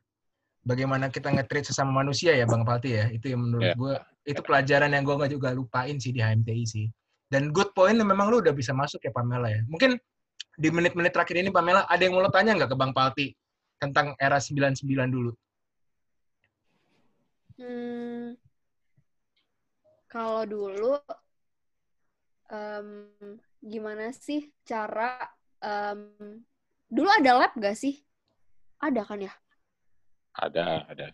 bagaimana 0.70 1.10
kita 1.10 1.34
nge-treat 1.34 1.66
sesama 1.66 2.06
manusia 2.06 2.38
ya 2.38 2.46
Bang 2.46 2.62
Pati 2.62 2.90
ya 2.94 3.10
itu 3.10 3.34
yang 3.34 3.42
menurut 3.42 3.74
yeah. 3.74 3.78
gue 3.78 3.94
itu 4.30 4.42
pelajaran 4.46 4.94
yang 4.94 5.02
gue 5.02 5.16
nggak 5.18 5.34
juga 5.34 5.50
lupain 5.58 5.98
sih 5.98 6.14
di 6.14 6.22
HMTI 6.22 6.64
sih. 6.70 6.86
Dan 7.30 7.50
good 7.50 7.74
point 7.74 7.98
memang 7.98 8.30
lu 8.30 8.46
udah 8.46 8.54
bisa 8.54 8.74
masuk 8.74 9.02
ya 9.02 9.10
Pamela 9.10 9.50
ya. 9.50 9.66
Mungkin 9.66 9.98
di 10.60 10.70
menit-menit 10.70 11.10
terakhir 11.10 11.42
ini 11.42 11.50
Pamela 11.50 11.90
ada 11.90 12.02
yang 12.02 12.14
mau 12.14 12.22
lo 12.22 12.30
tanya 12.30 12.54
nggak 12.54 12.70
ke 12.70 12.78
Bang 12.78 12.94
Palti 12.94 13.34
tentang 13.82 14.14
era 14.22 14.38
99 14.38 14.86
dulu? 15.10 15.32
Hmm, 17.60 18.40
kalau 20.08 20.48
dulu 20.48 20.96
um, 22.50 22.88
gimana 23.60 24.16
sih 24.16 24.52
cara 24.64 25.28
um, 25.60 26.12
dulu 26.88 27.10
ada 27.12 27.32
lab 27.46 27.54
gak 27.56 27.76
sih? 27.76 28.00
Ada 28.80 29.04
kan 29.04 29.22
ya? 29.28 29.34
Ada, 30.40 30.88
ada. 30.88 31.08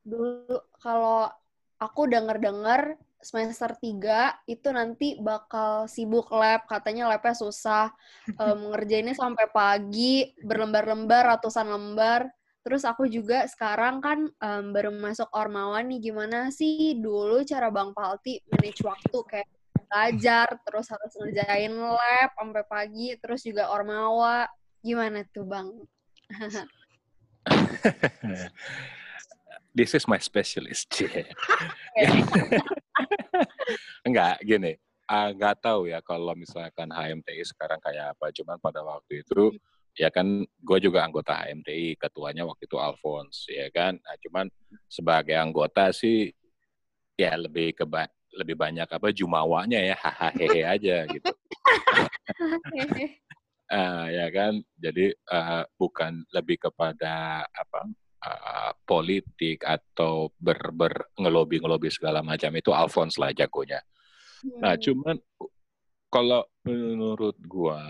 Dulu 0.00 0.56
kalau 0.80 1.28
aku 1.76 2.08
denger-dengar 2.08 2.96
semester 3.20 3.76
3 3.76 4.46
itu 4.48 4.68
nanti 4.72 5.18
bakal 5.20 5.84
sibuk 5.90 6.32
lab, 6.32 6.64
katanya 6.64 7.12
labnya 7.12 7.34
susah, 7.36 7.92
um, 8.42 8.72
ngerjainnya 8.72 9.12
sampai 9.12 9.46
pagi, 9.52 10.32
berlembar-lembar, 10.40 11.36
ratusan 11.36 11.68
lembar. 11.68 12.30
Terus 12.64 12.84
aku 12.84 13.08
juga 13.08 13.44
sekarang 13.48 14.00
kan 14.00 14.28
um, 14.28 14.64
baru 14.72 14.92
masuk 14.92 15.28
Ormawa 15.32 15.84
nih, 15.84 16.10
gimana 16.10 16.48
sih 16.52 16.96
dulu 16.96 17.44
cara 17.44 17.68
Bang 17.68 17.92
Palti 17.92 18.40
manage 18.48 18.80
waktu 18.84 19.18
kayak 19.24 19.48
belajar, 19.88 20.46
terus 20.68 20.86
harus 20.92 21.12
ngerjain 21.16 21.72
lab 21.72 22.30
sampai 22.36 22.64
pagi, 22.68 23.08
terus 23.20 23.40
juga 23.44 23.72
Ormawa. 23.72 24.48
Gimana 24.84 25.24
tuh 25.32 25.48
Bang? 25.48 25.68
this 29.78 29.94
is 29.94 30.08
my 30.08 30.18
specialist. 30.18 30.90
Enggak, 34.06 34.42
gini. 34.42 34.74
Uh, 35.08 35.32
nggak 35.32 35.64
tahu 35.64 35.88
ya 35.88 36.04
kalau 36.04 36.36
misalkan 36.36 36.92
HMTI 36.92 37.40
sekarang 37.46 37.80
kayak 37.80 38.12
apa. 38.16 38.28
Cuman 38.34 38.58
pada 38.60 38.84
waktu 38.84 39.24
itu 39.24 39.56
ya 39.96 40.12
kan 40.12 40.44
gue 40.44 40.78
juga 40.78 41.06
anggota 41.06 41.32
HMTI, 41.32 41.96
ketuanya 41.96 42.44
waktu 42.44 42.68
itu 42.68 42.76
Alphonse, 42.76 43.48
ya 43.48 43.72
kan. 43.72 43.96
Nah, 43.96 44.16
cuman 44.20 44.46
sebagai 44.86 45.38
anggota 45.38 45.90
sih 45.96 46.28
ya 47.18 47.34
lebih 47.34 47.74
ke 47.74 47.84
lebih 48.36 48.54
banyak 48.54 48.86
apa 48.86 49.08
jumawanya 49.10 49.80
ya 49.80 49.96
hahaha 49.96 50.76
aja 50.76 51.08
gitu. 51.08 51.32
uh, 53.72 54.06
ya 54.08 54.26
kan. 54.32 54.60
Jadi 54.76 55.12
uh, 55.32 55.64
bukan 55.76 56.24
lebih 56.32 56.68
kepada 56.68 57.44
apa 57.44 57.80
uh, 58.24 58.70
politik 58.84 59.62
atau 59.62 60.32
ber, 60.36 60.72
ber 60.74 61.12
ngelobi 61.18 61.62
ngelobi 61.62 61.88
segala 61.92 62.24
macam 62.24 62.50
itu 62.56 62.70
Alphonse 62.74 63.20
lah 63.20 63.30
jagonya. 63.32 63.80
Hmm. 64.42 64.60
Nah 64.64 64.74
cuman 64.78 65.16
kalau 66.08 66.42
menurut 66.64 67.36
gua 67.44 67.80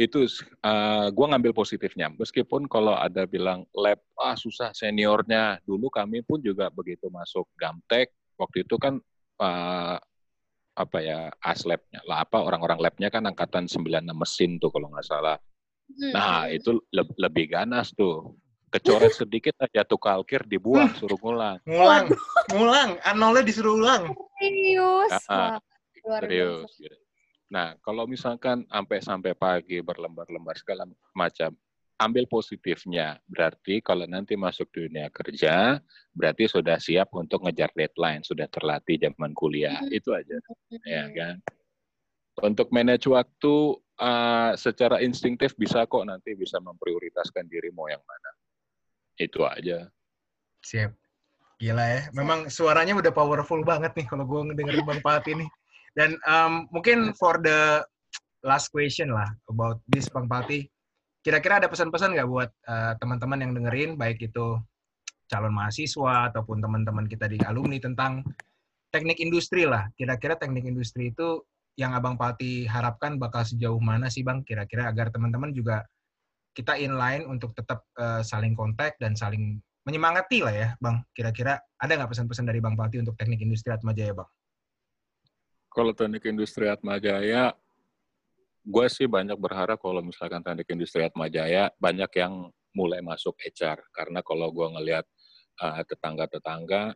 itu 0.00 0.24
uh, 0.64 1.06
gua 1.12 1.26
ngambil 1.36 1.52
positifnya 1.52 2.10
meskipun 2.10 2.66
kalau 2.66 2.96
ada 2.96 3.28
bilang 3.28 3.68
lab 3.76 4.00
ah 4.18 4.34
susah 4.34 4.72
seniornya 4.72 5.60
dulu 5.62 5.92
kami 5.92 6.24
pun 6.24 6.40
juga 6.40 6.72
begitu 6.72 7.06
masuk 7.12 7.46
gamtek 7.54 8.10
waktu 8.40 8.64
itu 8.64 8.74
kan 8.80 8.98
uh, 9.38 10.00
apa 10.72 10.98
ya 11.04 11.28
aslabnya 11.44 12.00
lah 12.08 12.24
apa 12.24 12.40
orang-orang 12.40 12.80
labnya 12.80 13.12
kan 13.12 13.28
angkatan 13.28 13.68
96 13.68 14.08
mesin 14.16 14.56
tuh 14.56 14.72
kalau 14.72 14.88
nggak 14.88 15.04
salah 15.04 15.36
Hmm. 15.98 16.12
Nah, 16.14 16.48
itu 16.48 16.80
le 16.92 17.04
lebih 17.20 17.52
ganas 17.52 17.92
tuh. 17.92 18.36
Kecoret 18.72 19.12
sedikit 19.12 19.52
aja 19.60 19.84
tuh 19.84 20.00
kalkir 20.00 20.48
dibuang, 20.48 20.88
hmm. 20.88 20.96
suruh 20.96 21.20
ngulang. 21.20 21.60
Ngulang, 21.68 22.08
ngulang. 22.56 22.90
Anolnya 23.04 23.44
disuruh 23.44 23.76
ulang. 23.76 24.16
Serius. 24.40 25.12
Nah, 25.28 25.60
serius. 26.24 26.72
Nah, 27.52 27.76
kalau 27.84 28.08
misalkan 28.08 28.64
sampai 28.72 29.04
sampai 29.04 29.36
pagi 29.36 29.84
berlembar-lembar 29.84 30.56
segala 30.56 30.88
macam, 31.12 31.52
ambil 32.02 32.26
positifnya. 32.26 33.18
Berarti 33.30 33.78
kalau 33.78 34.04
nanti 34.10 34.34
masuk 34.34 34.68
dunia 34.74 35.06
kerja, 35.14 35.78
berarti 36.12 36.50
sudah 36.50 36.76
siap 36.82 37.14
untuk 37.14 37.46
ngejar 37.46 37.70
deadline, 37.78 38.26
sudah 38.26 38.50
terlatih 38.50 38.98
zaman 38.98 39.32
kuliah. 39.32 39.78
Hmm. 39.78 39.92
Itu 39.94 40.12
aja. 40.16 40.36
Ya 40.86 41.06
kan? 41.14 41.36
Untuk 42.42 42.72
manage 42.72 43.06
waktu 43.06 43.54
uh, 44.00 44.52
secara 44.56 44.98
instingtif 45.04 45.52
bisa 45.54 45.84
kok 45.84 46.04
nanti 46.08 46.32
bisa 46.32 46.58
memprioritaskan 46.58 47.46
diri 47.46 47.70
mau 47.70 47.86
yang 47.86 48.02
mana. 48.02 48.30
Itu 49.20 49.44
aja. 49.44 49.86
Siap. 50.64 50.92
Gila 51.60 51.84
ya. 51.84 52.00
Memang 52.16 52.48
suaranya 52.48 52.96
udah 52.96 53.12
powerful 53.14 53.62
banget 53.62 53.94
nih 53.94 54.06
kalau 54.08 54.24
gue 54.26 54.50
ngedengerin 54.50 54.82
Bang 54.82 55.02
Pat 55.04 55.22
ini. 55.28 55.46
Dan 55.92 56.16
um, 56.24 56.64
mungkin 56.72 57.12
for 57.12 57.36
the 57.36 57.84
last 58.42 58.72
question 58.72 59.12
lah 59.12 59.28
about 59.52 59.78
this 59.92 60.08
Bang 60.08 60.26
Pati. 60.26 60.71
Kira-kira 61.22 61.62
ada 61.62 61.70
pesan-pesan 61.70 62.18
nggak 62.18 62.28
buat 62.28 62.50
uh, 62.66 62.98
teman-teman 62.98 63.38
yang 63.38 63.52
dengerin, 63.54 63.94
baik 63.94 64.18
itu 64.26 64.58
calon 65.30 65.54
mahasiswa 65.54 66.28
ataupun 66.34 66.58
teman-teman 66.58 67.06
kita 67.06 67.30
di 67.30 67.38
alumni 67.46 67.78
tentang 67.78 68.26
teknik 68.92 69.22
industri 69.22 69.64
lah. 69.64 69.88
Kira-kira 69.96 70.36
teknik 70.36 70.66
industri 70.66 71.14
itu 71.14 71.40
yang 71.80 71.96
Abang 71.96 72.20
Pati 72.20 72.68
harapkan 72.68 73.16
bakal 73.16 73.48
sejauh 73.48 73.80
mana 73.80 74.12
sih 74.12 74.20
Bang 74.20 74.44
kira-kira 74.44 74.92
agar 74.92 75.08
teman-teman 75.08 75.56
juga 75.56 75.80
kita 76.52 76.76
inline 76.76 77.24
untuk 77.24 77.56
tetap 77.56 77.88
uh, 77.96 78.20
saling 78.20 78.52
kontak 78.52 79.00
dan 79.00 79.16
saling 79.16 79.56
menyemangati 79.88 80.44
lah 80.44 80.52
ya 80.52 80.68
Bang. 80.82 81.00
Kira-kira 81.16 81.56
ada 81.80 81.92
nggak 81.96 82.12
pesan-pesan 82.12 82.44
dari 82.44 82.60
Bang 82.60 82.76
Pati 82.76 83.00
untuk 83.00 83.16
teknik 83.16 83.40
industri 83.40 83.72
Atmajaya 83.72 84.12
Bang? 84.12 84.28
Kalau 85.72 85.96
teknik 85.96 86.28
industri 86.28 86.68
Atmajaya, 86.68 87.56
gue 88.62 88.86
sih 88.86 89.10
banyak 89.10 89.38
berharap 89.38 89.82
kalau 89.82 90.02
misalkan 90.02 90.42
teknik 90.42 90.70
industri 90.70 91.02
Atmajaya 91.02 91.74
banyak 91.76 92.10
yang 92.18 92.48
mulai 92.72 93.02
masuk 93.02 93.36
HR. 93.42 93.82
Karena 93.92 94.22
kalau 94.22 94.48
gue 94.54 94.66
ngelihat 94.78 95.04
uh, 95.60 95.82
tetangga-tetangga, 95.84 96.94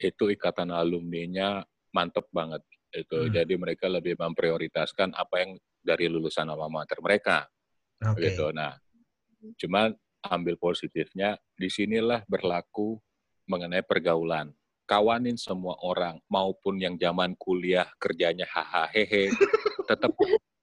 itu 0.00 0.28
ikatan 0.28 0.72
alumninya 0.72 1.64
mantep 1.92 2.28
banget 2.28 2.60
itu 2.92 3.28
hmm. 3.28 3.32
jadi 3.32 3.54
mereka 3.56 3.86
lebih 3.88 4.16
memprioritaskan 4.16 5.16
apa 5.16 5.34
yang 5.44 5.50
dari 5.80 6.08
lulusan 6.12 6.48
alma 6.48 6.68
mater 6.68 7.00
mereka 7.00 7.48
okay. 8.00 8.32
gitu 8.32 8.52
nah 8.52 8.76
cuma 9.56 9.92
ambil 10.26 10.58
positifnya 10.60 11.40
di 11.56 11.72
sinilah 11.72 12.24
berlaku 12.28 13.00
mengenai 13.48 13.84
pergaulan 13.84 14.52
kawanin 14.84 15.38
semua 15.38 15.78
orang 15.80 16.20
maupun 16.28 16.76
yang 16.78 16.94
zaman 17.00 17.32
kuliah 17.38 17.88
kerjanya 17.96 18.44
hahaha 18.48 18.90
hehe 18.92 19.32
tetap 19.88 20.12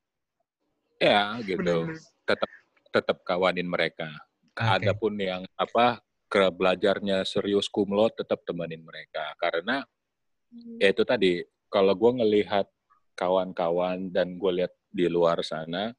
ya 1.03 1.35
gitu 1.43 1.91
tetap 2.23 2.51
tetap 2.95 3.17
kawanin 3.27 3.67
mereka 3.67 4.07
Oke. 4.55 4.63
adapun 4.63 5.19
yang 5.19 5.43
apa 5.59 5.99
ke 6.31 6.47
belajarnya 6.49 7.27
serius 7.27 7.67
kumlot 7.67 8.15
tetap 8.15 8.41
temenin 8.47 8.79
mereka 8.79 9.35
karena 9.35 9.83
ya 10.79 10.87
itu 10.95 11.03
tadi 11.03 11.43
kalau 11.67 11.91
gue 11.93 12.11
ngelihat 12.23 12.65
kawan-kawan 13.19 14.09
dan 14.09 14.39
gue 14.39 14.63
lihat 14.63 14.73
di 14.89 15.11
luar 15.11 15.43
sana 15.43 15.91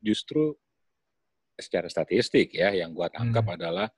justru 0.00 0.54
secara 1.58 1.90
statistik 1.90 2.54
ya 2.54 2.72
yang 2.72 2.94
gue 2.96 3.08
tangkap 3.12 3.44
Hmm. 3.44 3.56
adalah 3.58 3.88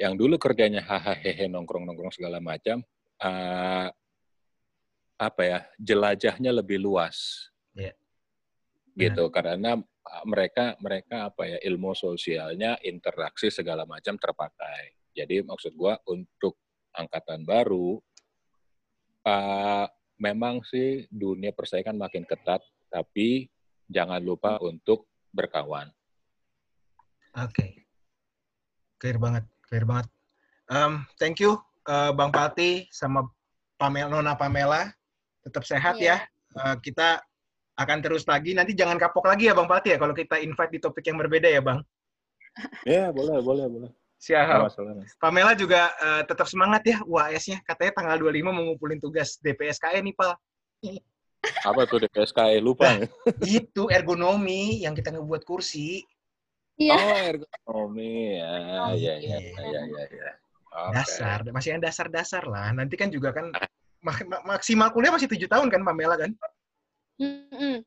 yang 0.00 0.16
dulu 0.16 0.40
kerjanya 0.40 0.80
hahaha 0.80 1.44
nongkrong 1.44 1.84
nongkrong 1.84 2.12
segala 2.12 2.40
macam 2.40 2.80
eh, 3.20 3.88
apa 5.20 5.42
ya 5.44 5.60
jelajahnya 5.76 6.48
lebih 6.56 6.80
luas. 6.80 7.49
Gitu 8.98 9.30
karena 9.30 9.78
uh, 9.78 10.24
mereka 10.26 10.74
mereka 10.82 11.30
apa 11.30 11.46
ya 11.46 11.58
ilmu 11.66 11.94
sosialnya 11.94 12.78
interaksi 12.82 13.50
segala 13.52 13.86
macam 13.86 14.16
terpakai 14.18 14.96
jadi 15.14 15.42
maksud 15.46 15.74
gua 15.74 15.98
untuk 16.08 16.58
angkatan 16.94 17.46
baru 17.46 17.98
uh, 19.26 19.86
memang 20.18 20.62
sih 20.66 21.06
dunia 21.10 21.54
persaingan 21.54 21.96
makin 21.96 22.26
ketat 22.26 22.60
tapi 22.90 23.46
jangan 23.86 24.22
lupa 24.22 24.58
untuk 24.62 25.06
berkawan 25.30 25.90
Oke. 27.38 27.86
Clear 28.98 29.16
banget, 29.22 29.46
clear 29.62 29.86
banget. 29.86 30.10
Um, 30.66 31.06
thank 31.18 31.38
you 31.38 31.58
uh, 31.86 32.10
Bang 32.10 32.34
Pati 32.34 32.90
sama 32.90 33.26
Pamela 33.78 34.10
Nona 34.10 34.34
Pamela. 34.34 34.90
Tetap 35.46 35.62
sehat 35.64 35.96
Iya. 35.98 36.26
ya. 36.26 36.58
Uh, 36.58 36.76
kita 36.82 37.22
akan 37.80 37.98
terus 38.04 38.28
lagi. 38.28 38.52
Nanti 38.52 38.76
jangan 38.76 39.00
kapok 39.00 39.24
lagi 39.24 39.48
ya 39.48 39.56
Bang 39.56 39.64
Pati 39.66 39.96
ya 39.96 39.98
kalau 39.98 40.12
kita 40.12 40.36
invite 40.36 40.72
di 40.76 40.80
topik 40.80 41.04
yang 41.08 41.16
berbeda 41.16 41.48
ya 41.48 41.64
Bang. 41.64 41.80
ya 42.84 43.08
boleh 43.14 43.40
boleh 43.40 43.66
boleh 43.70 43.90
Siap. 44.20 44.68
Pamela 45.16 45.56
juga 45.56 45.88
uh, 45.96 46.20
tetap 46.28 46.44
semangat 46.44 46.84
ya 46.84 47.00
UAS-nya. 47.08 47.64
Katanya 47.64 47.92
tanggal 47.96 48.20
25 48.20 48.52
mau 48.52 48.62
ngumpulin 48.68 49.00
tugas 49.00 49.40
DPSKE 49.40 50.04
nih, 50.04 50.12
Pak. 50.12 50.36
apa 51.64 51.88
tuh 51.88 52.04
DPSK 52.04 52.60
lupa 52.60 53.00
Itu 53.40 53.88
ergonomi 53.88 54.84
yang 54.84 54.92
kita 54.92 55.08
ngebuat 55.16 55.48
kursi. 55.48 56.04
Iya. 56.76 56.96
oh 56.96 57.16
ergonomi 57.16 58.36
ya 58.36 58.52
Oh, 58.84 58.92
ya 58.92 59.14
iya. 59.20 59.36
ya 59.40 59.64
ya 59.68 59.82
ya 59.88 60.04
ya 60.12 60.30
Oke. 60.70 60.94
Dasar, 61.00 61.38
masih 61.48 61.74
yang 61.76 61.82
dasar-dasar 61.82 62.44
lah. 62.44 62.70
Nanti 62.76 62.94
kan 63.00 63.08
juga 63.08 63.32
kan 63.32 63.50
mak- 64.04 64.22
mak- 64.28 64.44
maksimal 64.44 64.92
kuliah 64.92 65.10
masih 65.10 65.26
tujuh 65.32 65.48
tahun 65.48 65.66
kan 65.72 65.80
Pamela 65.80 66.14
kan? 66.20 66.30
Mm-mm. 67.20 67.84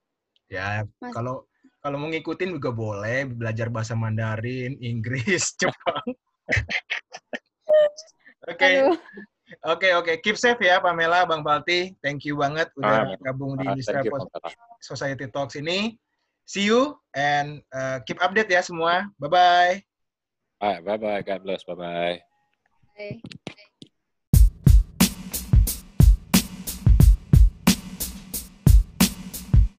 Ya, 0.48 0.86
Mas- 1.02 1.14
kalau 1.14 1.50
kalau 1.82 1.98
mau 2.00 2.08
ngikutin 2.08 2.54
juga 2.56 2.70
boleh 2.72 3.26
belajar 3.28 3.68
bahasa 3.74 3.98
Mandarin, 3.98 4.78
Inggris, 4.92 5.58
Jepang. 5.58 6.06
Oke, 8.44 8.92
oke, 9.64 9.88
oke. 10.04 10.14
Keep 10.20 10.36
safe 10.36 10.60
ya, 10.68 10.84
Pamela, 10.84 11.24
Bang 11.24 11.48
Balti. 11.48 11.96
Thank 12.04 12.28
you 12.28 12.36
banget 12.36 12.68
udah 12.76 13.16
Ah, 13.16 13.16
gabung 13.24 13.56
di 13.56 13.72
Ah, 13.72 13.80
Pamela. 13.80 14.28
Society 14.84 15.32
Talks 15.32 15.56
ini. 15.56 15.96
See 16.44 16.68
you 16.68 17.00
and 17.16 17.64
uh, 17.72 18.04
keep 18.04 18.20
update 18.20 18.52
ya 18.52 18.60
semua. 18.60 19.08
Bye 19.16 19.32
bye. 19.32 19.76
Bye 20.60 20.80
bye 20.84 21.00
bye 21.00 21.24
God 21.24 21.44
bless 21.44 21.64
bye 21.64 21.76
bye 21.76 22.20
Bye. 22.96 23.24